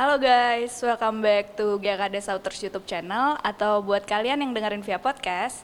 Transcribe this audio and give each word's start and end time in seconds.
Halo 0.00 0.16
guys, 0.16 0.80
welcome 0.80 1.20
back 1.20 1.60
to 1.60 1.76
GKD 1.76 2.24
Sauters 2.24 2.56
YouTube 2.64 2.88
channel 2.88 3.36
atau 3.44 3.84
buat 3.84 4.00
kalian 4.08 4.40
yang 4.40 4.56
dengerin 4.56 4.80
via 4.80 4.96
podcast, 4.96 5.60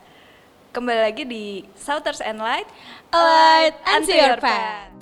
kembali 0.77 1.09
lagi 1.09 1.25
di 1.25 1.65
Sauters 1.73 2.21
and 2.21 2.37
Light, 2.37 2.69
A 3.17 3.17
light 3.17 3.77
unto 3.89 4.13
your 4.13 4.37
path. 4.37 4.93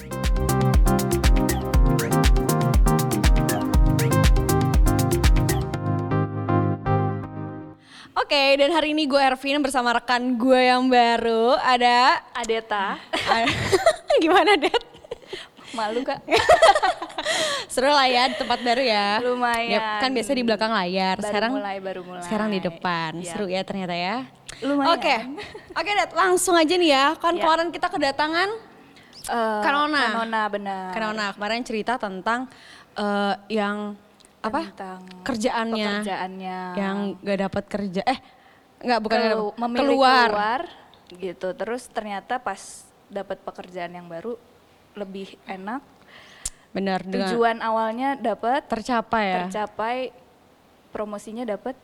Oke, 8.14 8.42
dan 8.54 8.70
hari 8.70 8.94
ini 8.94 9.10
gue 9.10 9.18
Ervin 9.18 9.58
bersama 9.58 9.98
rekan 9.98 10.38
gue 10.38 10.60
yang 10.62 10.86
baru 10.86 11.58
ada 11.58 12.22
Adeta, 12.38 13.02
gimana 14.22 14.54
Det? 14.54 14.93
Malu 15.74 16.00
kak? 16.02 16.22
Seru 17.72 17.90
lah 17.90 18.06
ya 18.06 18.30
di 18.30 18.36
tempat 18.36 18.62
baru 18.62 18.82
ya. 18.82 19.18
Lumayan. 19.20 19.70
Ya, 19.72 19.98
kan 19.98 20.10
biasa 20.10 20.30
di 20.30 20.42
belakang 20.42 20.70
layar. 20.70 21.16
Baru 21.16 21.26
sekarang 21.26 21.50
mulai, 21.52 21.76
baru 21.78 22.00
mulai. 22.02 22.22
Sekarang 22.22 22.48
di 22.48 22.60
depan. 22.60 23.10
Iya. 23.18 23.26
Seru 23.28 23.46
ya 23.46 23.62
ternyata 23.62 23.94
ya. 23.94 24.16
Lumayan. 24.62 24.94
Oke. 24.94 25.16
Oke, 25.74 25.90
Det, 25.90 26.10
langsung 26.14 26.54
aja 26.54 26.70
nih 26.70 26.90
ya. 26.90 27.06
Kan 27.16 27.34
Ya. 27.34 27.42
kemarin 27.42 27.68
kita 27.68 27.88
kedatangan 27.88 28.50
Eh, 29.24 29.62
Kanona. 29.64 30.02
Kanona 30.12 30.42
benar. 30.46 30.88
Kanona 30.92 31.26
kemarin 31.32 31.64
cerita 31.64 31.96
tentang 31.96 32.44
eh, 32.92 33.34
yang 33.48 33.96
apa? 34.38 34.68
Tentang 34.68 35.00
kerjaannya. 35.24 36.04
pekerjaannya. 36.04 36.58
Yang 36.76 36.96
gak 37.24 37.38
dapat 37.40 37.64
kerja. 37.64 38.02
Eh, 38.04 38.18
nggak 38.84 39.00
bukan 39.00 39.18
Kelu- 39.18 39.56
dapet, 39.56 39.78
keluar. 39.80 40.28
keluar 40.28 40.60
gitu. 41.16 41.48
Terus 41.56 41.88
ternyata 41.88 42.36
pas 42.36 42.84
dapat 43.08 43.40
pekerjaan 43.40 43.96
yang 43.96 44.04
baru 44.04 44.36
lebih 44.94 45.34
enak. 45.44 45.82
Benar 46.70 47.06
dengan 47.06 47.30
Tujuan 47.30 47.56
awalnya 47.60 48.14
dapat, 48.14 48.66
tercapai 48.66 49.24
ya. 49.24 49.38
tercapai, 49.46 50.10
promosinya 50.90 51.46
dapat, 51.46 51.78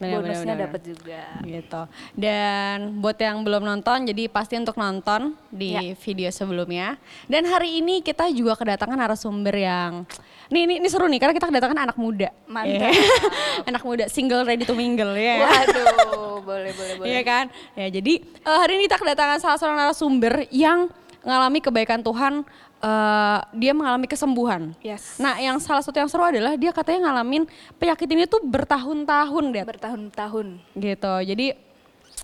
benar, 0.00 0.24
bonusnya 0.24 0.54
dapat 0.56 0.80
juga. 0.80 1.22
gitu. 1.44 1.82
Dan 2.16 2.96
buat 2.98 3.16
yang 3.16 3.44
belum 3.44 3.60
nonton, 3.60 4.08
jadi 4.08 4.28
pasti 4.28 4.56
untuk 4.56 4.76
nonton 4.76 5.36
di 5.48 5.76
Ya. 5.76 5.92
video 5.94 6.28
sebelumnya. 6.28 6.96
Dan 7.28 7.44
hari 7.44 7.76
ini 7.78 8.00
kita 8.00 8.32
juga 8.32 8.56
kedatangan 8.56 8.96
narasumber 8.96 9.52
yang, 9.52 10.08
nih 10.48 10.64
ini, 10.64 10.74
ini 10.80 10.88
seru 10.88 11.04
nih 11.04 11.20
karena 11.20 11.36
kita 11.36 11.52
kedatangan 11.52 11.78
anak 11.84 11.96
muda. 11.96 12.32
Mantap. 12.48 12.88
Eh, 12.88 12.96
anak 13.68 13.84
muda 13.84 14.04
single 14.08 14.44
ready 14.44 14.64
to 14.64 14.72
mingle 14.72 15.12
ya. 15.12 15.44
Waduh, 15.44 16.40
boleh 16.40 16.72
boleh 16.80 16.94
boleh. 16.96 17.08
Iya 17.08 17.20
kan? 17.20 17.44
Ya 17.76 17.92
jadi 17.92 18.16
eh, 18.16 18.58
hari 18.58 18.80
ini 18.80 18.88
kita 18.88 18.96
kedatangan 18.96 19.44
salah 19.44 19.58
seorang 19.60 19.76
narasumber 19.76 20.48
yang 20.48 20.88
mengalami 21.22 21.58
kebaikan 21.62 22.00
Tuhan, 22.02 22.42
eh, 22.82 23.38
dia 23.54 23.72
mengalami 23.72 24.06
kesembuhan. 24.06 24.74
Yes. 24.82 25.16
Nah, 25.18 25.38
yang 25.38 25.58
salah 25.62 25.82
satu 25.82 25.96
yang 25.96 26.10
seru 26.10 26.22
adalah 26.26 26.58
dia 26.58 26.74
katanya 26.74 27.10
ngalamin 27.10 27.46
penyakit 27.78 28.06
ini 28.10 28.26
tuh 28.26 28.42
bertahun-tahun, 28.42 29.44
Det. 29.54 29.64
bertahun-tahun. 29.66 30.46
Gitu. 30.74 31.14
Jadi 31.26 31.46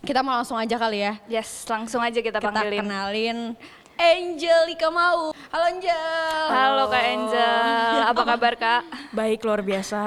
kita 0.02 0.22
mau 0.22 0.38
langsung 0.38 0.58
aja 0.58 0.76
kali 0.78 1.02
ya. 1.02 1.18
Yes, 1.26 1.66
langsung 1.66 1.98
aja 2.02 2.18
kita, 2.18 2.38
Kita 2.38 2.50
panggilin. 2.50 2.82
kenalin 2.86 3.38
Angelika 3.98 4.88
Mau. 4.88 5.34
Halo 5.34 5.64
Angel. 5.66 6.44
Halo 6.46 6.84
Kak 6.86 7.02
Angel, 7.02 7.98
apa 8.04 8.22
kabar 8.22 8.54
Kak? 8.54 8.82
Baik 9.10 9.42
luar 9.42 9.58
biasa. 9.60 9.98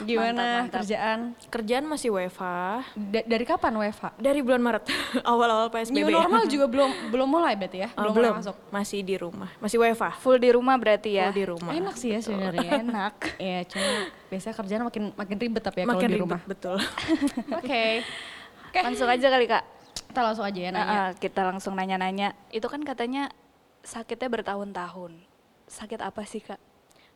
Gimana 0.00 0.36
Mantap, 0.36 0.60
mantap. 0.60 0.74
kerjaan? 0.76 1.18
Kerjaan 1.48 1.84
masih 1.86 2.12
WFA 2.12 2.84
Da- 2.92 3.24
dari 3.24 3.44
kapan 3.44 3.72
WFH? 3.74 4.20
dari 4.20 4.44
bulan 4.44 4.60
Maret 4.60 4.84
awal-awal 5.24 5.72
PSBB. 5.72 5.96
New 5.96 6.12
normal 6.12 6.44
juga 6.44 6.66
belum 6.68 6.90
belum 7.08 7.24
mulai 7.26 7.56
berarti 7.56 7.78
ya? 7.80 7.88
Oh, 7.94 8.04
belum, 8.04 8.12
belum 8.12 8.28
mulai 8.28 8.40
masuk. 8.44 8.56
masih 8.68 9.00
di 9.00 9.16
rumah. 9.16 9.48
Masih 9.58 9.76
WFA. 9.78 10.10
Full 10.18 10.36
di 10.36 10.50
rumah 10.52 10.76
berarti 10.76 11.10
ya? 11.14 11.24
Full 11.24 11.38
di 11.38 11.44
rumah. 11.46 11.72
Enak 11.72 11.94
sih 11.96 12.08
ya 12.12 12.20
sebenarnya. 12.20 12.68
Enak. 12.84 13.14
Iya, 13.40 13.58
cuma 13.64 13.90
biasanya 14.28 14.54
kerjaan 14.54 14.82
makin 14.84 15.02
makin 15.10 15.36
ribet 15.38 15.62
tapi 15.62 15.78
ya 15.78 15.84
kalau 15.84 15.96
Makin 15.96 16.08
di 16.10 16.14
ribet 16.14 16.24
rumah. 16.28 16.40
betul. 16.44 16.76
Oke. 17.64 18.04
Oke. 18.68 18.78
Langsung 18.78 19.08
aja 19.08 19.26
kali 19.26 19.48
Kak. 19.48 19.64
Kita 20.12 20.28
langsung 20.28 20.44
aja 20.44 20.60
ya 20.60 20.68
nanya. 20.68 20.92
Ah, 20.92 21.00
ah, 21.00 21.10
kita 21.16 21.40
langsung 21.40 21.72
nanya-nanya. 21.72 22.36
Itu 22.52 22.68
kan 22.68 22.84
katanya 22.84 23.32
sakitnya 23.80 24.28
bertahun-tahun. 24.28 25.16
Sakit 25.64 26.04
apa 26.04 26.20
sih 26.28 26.44
Kak? 26.44 26.60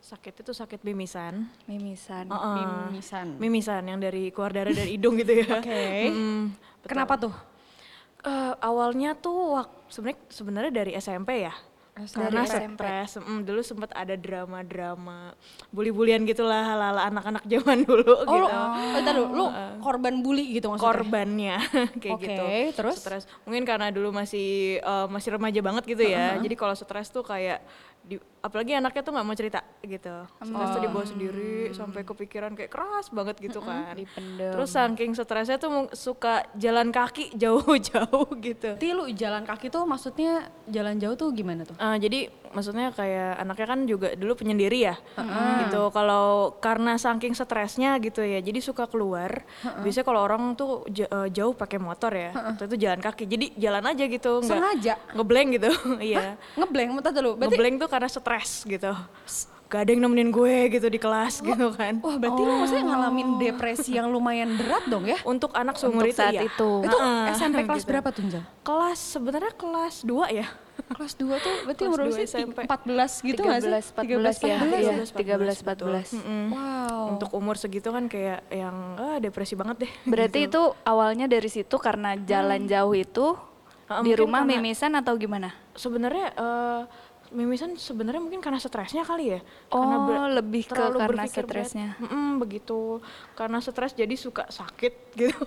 Sakit 0.00 0.41
itu 0.41 0.56
sakit 0.56 0.81
mimisan. 0.81 1.44
Mimisan. 1.69 2.25
Heeh. 2.32 2.88
Mimisan. 2.88 3.37
Mimisan 3.37 3.84
yang 3.84 4.00
dari 4.00 4.32
keluar 4.32 4.56
darah 4.56 4.72
dari 4.72 4.97
hidung 4.97 5.21
gitu 5.21 5.44
ya. 5.44 5.44
Oke. 5.60 6.09
Mm, 6.09 6.56
betul. 6.56 6.88
Kenapa 6.88 7.15
tuh? 7.21 7.34
Eh, 8.25 8.54
awalnya 8.65 9.12
tuh 9.12 9.60
sebenarnya 9.92 10.21
sebenarnya 10.32 10.72
dari 10.72 10.92
SMP 10.97 11.44
ya. 11.44 11.53
Karena 11.97 12.45
Dari 12.45 12.53
SMP. 12.69 12.77
stres, 12.77 13.11
mm, 13.17 13.41
dulu 13.43 13.61
sempat 13.61 13.89
ada 13.97 14.12
drama-drama 14.15 15.33
bully-bulian 15.73 16.29
gitulah 16.29 16.77
ala-ala 16.77 17.09
anak-anak 17.09 17.49
zaman 17.49 17.79
dulu 17.89 18.12
Oh, 18.21 18.37
lu, 18.37 18.45
gitu. 18.45 18.53
oh, 18.53 19.01
dulu, 19.01 19.25
lu 19.33 19.47
korban 19.81 20.15
bully 20.21 20.45
gitu 20.53 20.69
maksudnya? 20.69 20.84
korbannya 20.87 21.57
kayak 22.05 22.15
Oke, 22.15 22.27
gitu. 22.29 22.45
terus? 22.77 22.97
Stres. 23.01 23.25
Mungkin 23.49 23.65
karena 23.65 23.89
dulu 23.89 24.12
masih 24.12 24.77
eh, 24.77 25.07
masih 25.09 25.41
remaja 25.41 25.61
banget 25.65 25.89
gitu 25.89 26.05
ya. 26.05 26.37
Jadi 26.37 26.53
kalau 26.53 26.77
stres 26.77 27.09
tuh 27.09 27.25
kayak 27.25 27.65
di, 28.06 28.22
apalagi 28.39 28.78
anaknya 28.78 29.03
tuh 29.03 29.12
nggak 29.19 29.27
mau 29.27 29.34
cerita 29.34 29.61
gitu. 29.83 30.15
Stres 30.39 30.69
tuh 30.71 30.81
dibawa 30.81 31.03
sendiri 31.03 31.75
sampai 31.75 32.06
kepikiran 32.06 32.55
kayak 32.55 32.71
keras 32.71 33.11
banget 33.11 33.43
gitu 33.43 33.59
kan. 33.59 33.99
Dipendem. 33.99 34.55
Terus 34.55 34.71
saking 34.71 35.11
stresnya 35.19 35.59
tuh 35.59 35.91
suka 35.91 36.47
jalan 36.55 36.95
kaki 36.95 37.34
jauh-jauh 37.43 38.31
gitu. 38.39 38.78
Berarti 38.78 38.89
lu 38.95 39.11
jalan 39.11 39.43
kaki 39.43 39.66
tuh 39.75 39.83
maksudnya 39.83 40.47
jalan 40.71 41.03
jauh 41.03 41.19
tuh 41.19 41.34
gimana 41.34 41.66
tuh? 41.66 41.75
Eh, 41.75 41.97
jadi 41.99 42.21
maksudnya 42.53 42.93
kayak 42.93 43.41
anaknya 43.41 43.67
kan 43.67 43.81
juga 43.87 44.09
dulu 44.15 44.37
penyendiri 44.39 44.93
ya, 44.93 44.97
gitu. 45.67 45.89
Kalau 45.91 46.55
karena 46.61 46.99
saking 47.01 47.33
stresnya 47.33 47.97
gitu 47.99 48.21
ya, 48.21 48.43
jadi 48.43 48.59
suka 48.61 48.84
keluar. 48.87 49.43
Biasanya 49.83 50.07
kalau 50.07 50.21
orang 50.23 50.55
tuh 50.55 50.84
eh, 50.91 51.29
jauh 51.33 51.55
pakai 51.57 51.79
motor 51.81 52.12
ya, 52.12 52.31
waktu 52.34 52.69
itu 52.69 52.77
jalan 52.87 53.01
kaki. 53.01 53.25
Jadi 53.27 53.47
jalan 53.57 53.84
aja 53.87 54.05
gitu, 54.07 54.33
nggak 54.45 54.59
Sengaja? 54.59 54.95
ngeblank 55.17 55.49
gitu, 55.57 55.71
iya. 56.12 56.37
Ngeblank, 56.55 56.89
bentar 57.01 57.12
dulu. 57.17 57.31
Berarti, 57.41 57.55
Ngeblank 57.57 57.75
tuh 57.81 57.89
karena 57.89 58.09
stres 58.11 58.51
gitu. 58.69 58.93
Gak 59.66 59.82
ada 59.82 59.91
yang 59.91 60.03
nemenin 60.06 60.31
gue 60.31 60.71
gitu 60.71 60.87
di 60.87 60.99
kelas 61.03 61.43
gitu 61.43 61.75
kan. 61.75 61.99
wah 61.99 62.16
berarti 62.22 62.38
lu 62.38 62.53
maksudnya 62.54 62.84
ngalamin 62.87 63.28
depresi 63.43 63.99
yang 63.99 64.15
lumayan 64.15 64.54
berat 64.54 64.87
dong 64.87 65.10
ya? 65.10 65.19
Untuk 65.27 65.50
anak 65.59 65.75
seumur 65.75 66.06
Untuk 66.06 66.15
itu 66.15 66.22
saat 66.22 66.38
ya. 66.38 66.47
itu. 66.47 66.71
Itu 66.87 66.97
Heeh, 66.97 67.34
SMP 67.34 67.66
kelas 67.66 67.82
gitu. 67.82 67.91
berapa 67.91 68.09
tuh, 68.15 68.22
Njel? 68.31 68.43
Kelas 68.62 68.99
sebenarnya 69.03 69.53
kelas 69.59 69.94
2 70.06 70.31
ya. 70.31 70.47
Kelas 70.87 71.12
2 71.19 71.27
tuh 71.41 71.54
berarti 71.66 71.82
Kelas 71.82 71.91
umur 71.91 71.99
dua? 72.06 72.19
SMP. 72.22 72.59
14 72.62 73.27
gitu 73.27 73.41
nggak 73.43 73.60
sih? 73.65 73.72
13, 73.75 73.97
14 73.97 74.37
ya. 74.38 74.56
13, 74.60 74.77
Iya, 74.77 74.94
13, 75.03 75.59
13, 75.59 76.15
14. 76.15 76.15
Mm-mm. 76.15 76.44
Wow. 76.53 77.00
Untuk 77.16 77.31
umur 77.34 77.56
segitu 77.59 77.88
kan 77.91 78.04
kayak 78.06 78.47
yang 78.53 78.77
ah, 79.00 79.19
depresi 79.19 79.59
banget 79.59 79.88
deh. 79.88 79.93
Berarti 80.06 80.47
gitu. 80.47 80.71
itu 80.71 80.87
awalnya 80.87 81.27
dari 81.27 81.50
situ 81.50 81.75
karena 81.83 82.15
jalan 82.22 82.71
jauh 82.71 82.94
itu 82.94 83.34
di 84.04 84.12
rumah 84.15 84.47
mimisan 84.47 84.94
atau 84.94 85.19
gimana? 85.19 85.66
sebenarnya 85.77 86.33
eh, 86.33 86.81
mimisan 87.31 87.75
sebenarnya 87.75 88.19
mungkin 88.19 88.38
karena 88.38 88.56
stresnya 88.56 89.03
kali 89.03 89.32
ya. 89.32 89.41
karena 89.69 89.97
Oh, 89.97 90.04
ber- 90.04 90.34
lebih 90.37 90.62
ke 90.64 90.75
karena 90.75 91.25
stresnya. 91.25 91.88
Mm-mm, 91.98 92.38
begitu. 92.38 92.98
Karena 93.32 93.59
stres 93.59 93.92
jadi 93.92 94.14
suka 94.14 94.47
sakit 94.47 94.92
gitu. 95.20 95.47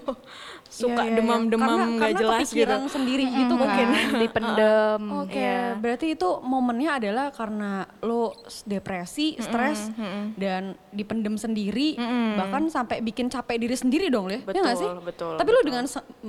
Suka 0.70 0.94
Iya, 0.94 1.02
iya, 1.02 1.10
iya. 1.10 1.18
demam-demam 1.18 1.66
Karena- 1.68 1.90
nggak 1.90 1.98
karena 2.06 2.20
jelas 2.20 2.38
gitu. 2.40 2.46
kepikiran 2.46 2.82
sendiri 2.88 3.26
gitu 3.28 3.54
Mungkin 3.56 3.88
kan. 3.90 4.10
dipendem. 4.16 5.02
Oke, 5.26 5.42
Iya. 5.42 5.62
berarti 5.76 6.08
itu 6.14 6.30
momennya 6.40 6.92
adalah 6.96 7.26
karena 7.30 7.72
lo 8.00 8.38
depresi, 8.64 9.34
stres, 9.36 9.90
dan 10.36 10.64
dipendem 10.90 11.36
sendiri, 11.36 11.98
bahkan 12.36 12.70
sampai 12.70 13.02
bikin 13.02 13.28
capek 13.28 13.58
diri 13.58 13.74
sendiri 13.74 14.08
dong, 14.08 14.30
ya? 14.30 14.40
Ya 14.40 14.62
nggak 14.62 14.78
sih? 14.78 14.86
Betul, 14.86 15.02
betul, 15.04 15.34
Tapi 15.36 15.50
lo 15.50 15.58
betul. 15.58 15.68
dengan, 15.68 15.84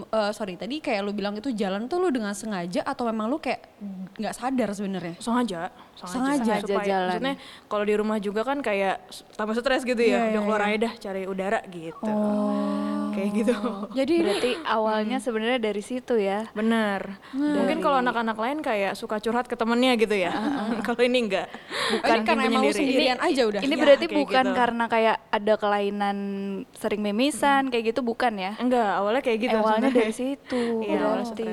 eh, 0.09 0.33
sorry 0.33 0.55
tadi 0.55 0.77
kayak 0.78 1.01
lo 1.01 1.12
bilang 1.12 1.34
itu 1.34 1.53
jalan 1.53 1.84
tuh 1.84 1.99
lo 1.99 2.09
dengan 2.09 2.33
sengaja 2.33 2.81
atau 2.83 3.05
memang 3.05 3.28
lo 3.28 3.37
kayak 3.37 3.61
nggak 4.17 4.33
sadar 4.33 4.72
sebenarnya? 4.72 5.21
sengaja 5.21 5.69
Sengaja. 6.01 6.65
Sengaja 6.65 6.81
jalan. 6.81 7.09
maksudnya 7.12 7.34
kalau 7.67 7.84
di 7.84 7.93
rumah 7.93 8.17
juga 8.17 8.41
kan 8.41 8.59
kayak 8.59 9.05
tambah 9.37 9.53
stres 9.53 9.84
gitu 9.84 10.01
ya 10.01 10.17
iya, 10.22 10.33
udah 10.33 10.41
keluar 10.43 10.62
iya. 10.62 10.69
aja 10.71 10.78
dah 10.81 10.92
cari 10.98 11.22
udara 11.25 11.60
gitu 11.69 12.09
Oh. 12.09 13.00
Kayak 13.10 13.30
gitu 13.34 13.54
Jadi 13.92 14.15
Berarti 14.24 14.53
awalnya 14.62 15.18
sebenarnya 15.18 15.59
dari 15.59 15.83
situ 15.83 16.15
ya. 16.16 16.47
bener 16.54 17.18
mungkin 17.34 17.83
kalau 17.83 18.01
anak-anak 18.01 18.36
lain 18.39 18.59
kayak 18.60 18.92
suka 18.95 19.18
curhat 19.18 19.47
ke 19.47 19.54
temennya 19.54 19.95
gitu 19.97 20.15
ya 20.15 20.33
kalau 20.86 21.03
ini 21.03 21.28
enggak 21.28 21.48
bukan 21.91 22.18
karena 22.22 22.42
emang 22.47 22.65
sendirian 22.71 23.18
aja 23.18 23.42
udah. 23.47 23.60
Ini 23.60 23.74
Iya, 23.74 23.83
berarti 23.83 24.07
bukan 24.12 24.45
gitu. 24.45 24.57
karena 24.57 24.84
kayak 24.86 25.16
ada 25.33 25.54
kelainan 25.57 26.18
sering 26.77 27.01
mimisan 27.01 27.72
kayak 27.72 27.95
gitu 27.95 28.01
bukan 28.04 28.33
ya? 28.36 28.53
enggak 28.60 28.91
awalnya 29.01 29.22
kayak 29.24 29.39
gitu 29.48 29.56
awalnya 29.56 29.91
dari 29.91 30.15
situ. 30.15 30.63
Iya, 30.91 31.01
berarti. 31.01 31.47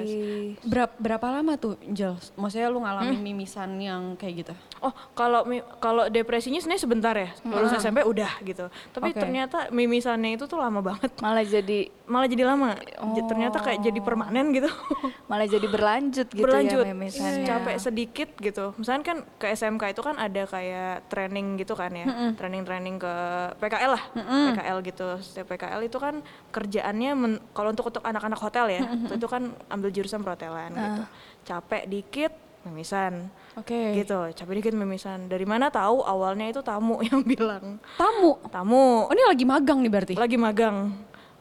Berapa, 0.64 0.94
berapa 1.00 1.28
lama 1.40 1.54
tuh, 1.56 1.76
Jel? 1.90 2.16
Maksudnya 2.36 2.68
lo 2.68 2.84
ngalamin 2.84 3.20
mimisan 3.22 3.80
yang 3.80 4.16
kayak 4.20 4.46
gitu? 4.46 4.54
Oh, 4.84 4.94
kalau 5.14 5.42
kalau 5.80 6.06
depresinya 6.08 6.60
sebenarnya 6.60 6.84
sebentar 6.84 7.16
ya. 7.16 7.30
Lulus 7.44 7.74
SMP 7.76 8.04
udah 8.04 8.32
gitu. 8.44 8.68
Tapi 8.94 9.10
Oke. 9.14 9.20
ternyata 9.20 9.72
mimisannya 9.72 10.36
itu 10.36 10.46
tuh 10.46 10.60
lama 10.60 10.84
banget. 10.84 11.12
Malah 11.18 11.46
jadi 11.50 11.80
malah 12.04 12.26
jadi 12.26 12.44
lama. 12.44 12.76
J- 13.12 13.26
Ternyata 13.26 13.58
kayak 13.58 13.80
jadi 13.82 14.00
permanen 14.00 14.52
gitu. 14.52 14.68
malah 15.30 15.44
jadi 15.44 15.66
berlanjut 15.66 16.28
gitu 16.28 16.42
Berlanjut, 16.42 16.82
ya 16.82 16.94
mimisannya. 16.94 17.44
capek 17.44 17.76
sedikit 17.78 18.30
gitu. 18.38 18.72
Misalnya 18.74 19.04
kan 19.06 19.18
ke 19.34 19.48
SMK 19.50 19.84
itu 19.90 20.02
kan 20.02 20.16
ada 20.16 20.44
kayak 20.44 21.08
training 21.08 21.56
gitu 21.56 21.74
kan 21.74 21.90
ya, 21.90 22.06
training-training 22.34 22.96
ke 22.98 23.14
PKL 23.58 23.92
lah, 23.92 24.04
PKL 24.52 24.78
gitu. 24.84 25.08
Setiap 25.20 25.48
PKL 25.50 25.82
itu 25.82 25.98
kan 25.98 26.20
kerjaannya 26.50 27.12
kalau 27.52 27.70
untuk 27.70 27.88
untuk 27.88 28.04
anak-anak 28.04 28.38
hotel 28.38 28.66
ya, 28.70 28.82
itu 29.10 29.26
kan 29.26 29.44
ambil 29.68 29.90
jurusan 29.90 30.20
perhotelan 30.20 30.72
gitu. 30.72 31.04
Capek 31.46 31.84
dikit, 31.86 32.32
mimisan. 32.64 33.32
Oke. 33.54 33.96
Gitu, 33.96 34.14
capek 34.34 34.54
dikit 34.56 34.74
mimisan. 34.74 35.26
Dari 35.26 35.44
mana 35.44 35.68
tahu 35.68 36.02
awalnya 36.02 36.46
itu 36.46 36.62
tamu 36.62 37.00
yang 37.04 37.20
bilang. 37.22 37.80
Tamu. 37.96 38.38
Tamu 38.46 38.86
Oh 39.04 39.12
ini 39.12 39.24
lagi 39.24 39.44
magang 39.44 39.80
nih 39.80 39.90
berarti? 39.90 40.14
lagi 40.14 40.36
magang 40.36 40.92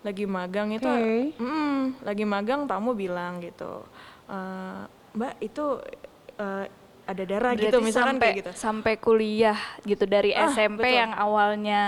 lagi 0.07 0.25
magang 0.25 0.71
itu 0.71 0.87
Oke. 0.87 1.35
mm, 1.35 1.83
lagi 2.01 2.23
magang 2.25 2.65
tamu 2.65 2.95
bilang 2.95 3.39
gitu 3.39 3.83
"Eh, 4.27 4.83
mbak 5.13 5.35
itu 5.41 5.83
eh, 6.37 6.67
ada 7.07 7.23
darah 7.23 7.55
gitu 7.55 7.71
Berarti 7.71 7.87
misalkan 7.87 8.11
sampai 8.13 8.27
kayak 8.27 8.37
gitu 8.37 8.51
sampai 8.53 8.95
kuliah 8.97 9.55
gitu 9.85 10.05
dari 10.05 10.35
Ah, 10.35 10.51
SMP 10.51 10.83
betul. 10.83 10.99
yang 10.99 11.13
awalnya 11.15 11.83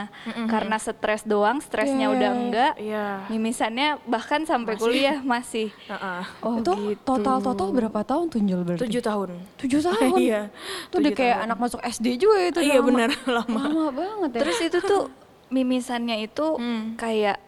karena 0.47 0.79
stres 0.79 1.23
doang, 1.25 1.59
stresnya 1.59 2.07
Iya. 2.07 2.15
udah 2.15 2.31
enggak. 2.33 2.73
iya 2.79 3.07
Mimisannya 3.27 3.99
bahkan 4.05 4.47
sampai 4.47 4.79
kuliah 4.79 5.19
masih. 5.21 5.75
Heeh. 5.85 6.23
Oh, 6.39 6.63
itu 6.63 6.71
gitu. 6.95 7.03
total 7.03 7.43
total 7.43 7.69
berapa 7.73 7.99
tahun 8.01 8.31
tuh 8.31 8.39
Njel 8.41 8.63
berarti? 8.63 8.81
tujuh 8.81 9.03
tahun 9.03 9.29
Tujuh 9.59 9.81
tahun. 9.91 10.17
Iya, 10.17 10.41
Itu 10.87 10.95
udah 10.97 11.11
kayak 11.13 11.35
tahun. 11.35 11.47
anak 11.51 11.59
masuk 11.59 11.81
SD 11.83 12.07
juga 12.17 12.39
itu. 12.41 12.59
iya 12.63 12.79
lama. 12.79 12.87
benar 12.87 13.11
lama 13.43 13.59
Lama 13.61 13.85
banget 13.91 14.31
ya. 14.31 14.41
Terus 14.41 14.59
itu 14.63 14.79
tuh 14.81 15.03
mimisannya 15.51 16.17
itu 16.23 16.47
Hmm. 16.55 16.95
kayak 16.95 17.43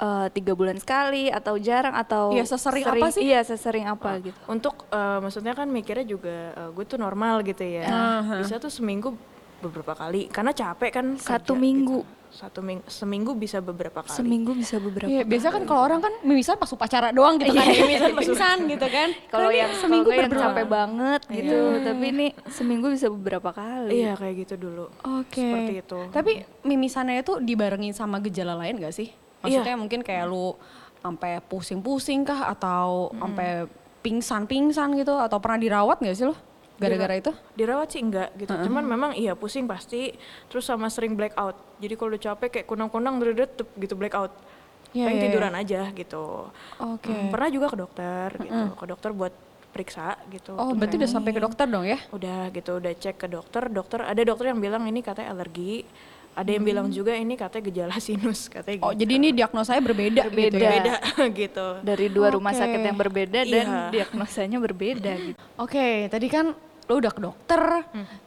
eh, 0.00 0.04
eh, 0.06 0.26
tiga 0.30 0.52
bulan 0.52 0.76
sekali 0.76 1.28
atau 1.28 1.54
jarang 1.56 1.92
atau 1.92 2.32
Iya, 2.32 2.44
sesering 2.46 2.84
apa 2.84 3.06
sih? 3.10 3.20
Iya 3.22 3.40
sesering 3.42 3.84
apa 3.84 4.16
gitu. 4.18 4.38
untuk 4.46 4.88
eh, 4.88 5.18
maksudnya 5.20 5.52
kan 5.52 5.68
mikirnya 5.68 6.04
juga 6.04 6.36
eh, 6.50 6.70
gue 6.70 6.84
tuh 6.84 6.96
normal 6.96 7.40
gitu 7.42 7.60
ya 7.60 7.84
bisa 8.34 8.56
tuh 8.56 8.68
seminggu 8.68 9.12
beberapa 9.60 9.92
kali 9.92 10.26
karena 10.26 10.50
capek 10.50 10.90
kan 10.90 11.06
Satu 11.14 11.52
kerja 11.52 11.60
minggu. 11.60 12.00
gitu. 12.00 12.18
satu 12.30 12.62
minggu 12.62 12.86
seminggu 12.86 13.34
bisa 13.34 13.58
beberapa 13.58 14.00
kali 14.00 14.14
Seminggu 14.14 14.54
bisa 14.54 14.78
beberapa. 14.78 15.10
Iya, 15.10 15.26
biasa 15.26 15.50
kan 15.50 15.66
kalau 15.66 15.82
orang 15.82 15.98
kan 15.98 16.14
mimisan 16.22 16.54
pas 16.54 16.70
upacara 16.70 17.10
doang 17.10 17.34
gitu 17.36 17.50
kan. 17.50 17.66
Mimisan 17.66 18.14
pas 18.16 18.22
mimisan 18.22 18.58
gitu 18.64 18.86
kan. 18.86 19.08
Kalau 19.26 19.50
ini 19.50 19.58
yang 19.58 19.72
seminggu 19.74 20.08
yang 20.08 20.30
beberapa. 20.30 20.44
capek 20.48 20.66
banget 20.70 21.20
gitu, 21.28 21.58
tapi 21.82 22.04
ini 22.08 22.26
seminggu 22.48 22.86
bisa 22.86 23.10
beberapa 23.10 23.50
kali. 23.50 23.98
iya 23.98 24.14
kayak 24.14 24.34
gitu 24.40 24.54
dulu 24.56 24.86
Oke. 25.18 25.42
seperti 25.42 25.72
itu 25.82 25.98
Tapi 26.08 26.32
mimisannya 26.62 27.18
itu 27.18 27.42
dibarengin 27.42 27.92
sama 27.92 28.22
gejala 28.22 28.54
lain 28.54 28.78
gak 28.78 28.94
sih? 28.94 29.10
Maksudnya 29.40 29.76
mungkin 29.76 30.00
kayak 30.04 30.24
lu 30.28 30.56
sampai 31.00 31.40
pusing-pusing 31.40 32.28
kah 32.28 32.52
atau 32.52 33.08
sampai 33.16 33.64
pingsan-pingsan 34.04 34.96
gitu 35.00 35.16
atau 35.16 35.40
pernah 35.40 35.60
dirawat 35.60 36.00
gak 36.00 36.16
sih 36.16 36.28
lo? 36.28 36.36
Gara-gara 36.80 37.12
itu? 37.12 37.32
dirawat 37.60 37.92
sih 37.92 38.00
enggak 38.00 38.32
gitu. 38.40 38.52
Cuman 38.68 38.84
memang 38.88 39.10
iya 39.12 39.36
pusing 39.36 39.68
pasti. 39.68 40.16
Terus 40.48 40.64
sama 40.64 40.88
sering 40.88 41.12
blackout. 41.12 41.56
Jadi 41.76 41.92
kalau 41.92 42.16
udah 42.16 42.22
capek 42.32 42.48
kayak 42.48 42.66
kunang-kunang 42.68 43.20
dedet 43.20 43.52
gitu 43.56 43.94
blackout. 43.96 44.32
Iya, 44.90 45.06
pengen 45.06 45.16
iya, 45.16 45.22
iya. 45.22 45.30
tiduran 45.30 45.54
aja 45.54 45.80
gitu. 45.92 46.24
Oke. 46.80 47.12
Hmm, 47.12 47.28
pernah 47.30 47.48
juga 47.52 47.66
ke 47.68 47.76
dokter 47.78 48.28
gitu. 48.40 48.64
Ke 48.74 48.84
dokter 48.88 49.10
buat 49.12 49.34
periksa 49.70 50.18
gitu. 50.34 50.56
Oh, 50.58 50.74
berarti 50.74 50.98
udah 50.98 51.10
sampai 51.10 51.30
ke 51.30 51.40
dokter 51.40 51.66
dong 51.70 51.86
ya? 51.86 51.98
udah 52.10 52.50
gitu 52.50 52.82
udah 52.82 52.92
cek 52.96 53.16
ke 53.22 53.26
dokter. 53.30 53.62
Dokter 53.70 54.02
ada 54.02 54.22
dokter 54.24 54.50
yang 54.50 54.58
bilang 54.58 54.82
ini 54.88 54.98
katanya 55.04 55.36
alergi 55.36 55.86
ada 56.32 56.46
yang 56.46 56.62
bilang 56.62 56.88
juga 56.88 57.12
ini 57.12 57.34
katanya 57.34 57.64
gejala 57.66 57.96
sinus 58.02 58.46
katanya 58.46 58.80
Oh, 58.80 58.90
gitu. 58.90 59.02
jadi 59.02 59.12
ini 59.16 59.28
diagnosanya 59.32 59.82
berbeda, 59.82 60.22
gitu 60.26 60.56
ya? 60.56 60.70
beda 60.72 60.94
gitu 61.40 61.66
Dari 61.80 62.06
dua 62.08 62.28
rumah 62.30 62.50
Oke. 62.50 62.60
sakit 62.60 62.80
yang 62.82 62.96
berbeda 62.96 63.40
dan 63.42 63.66
Iya. 63.66 63.80
diagnosanya 63.90 64.58
berbeda 64.58 65.12
gitu. 65.16 65.38
Oke, 65.56 66.06
tadi 66.06 66.26
kan 66.26 66.54
lo 66.86 66.94
udah 66.96 67.12
ke 67.12 67.20
dokter 67.20 67.62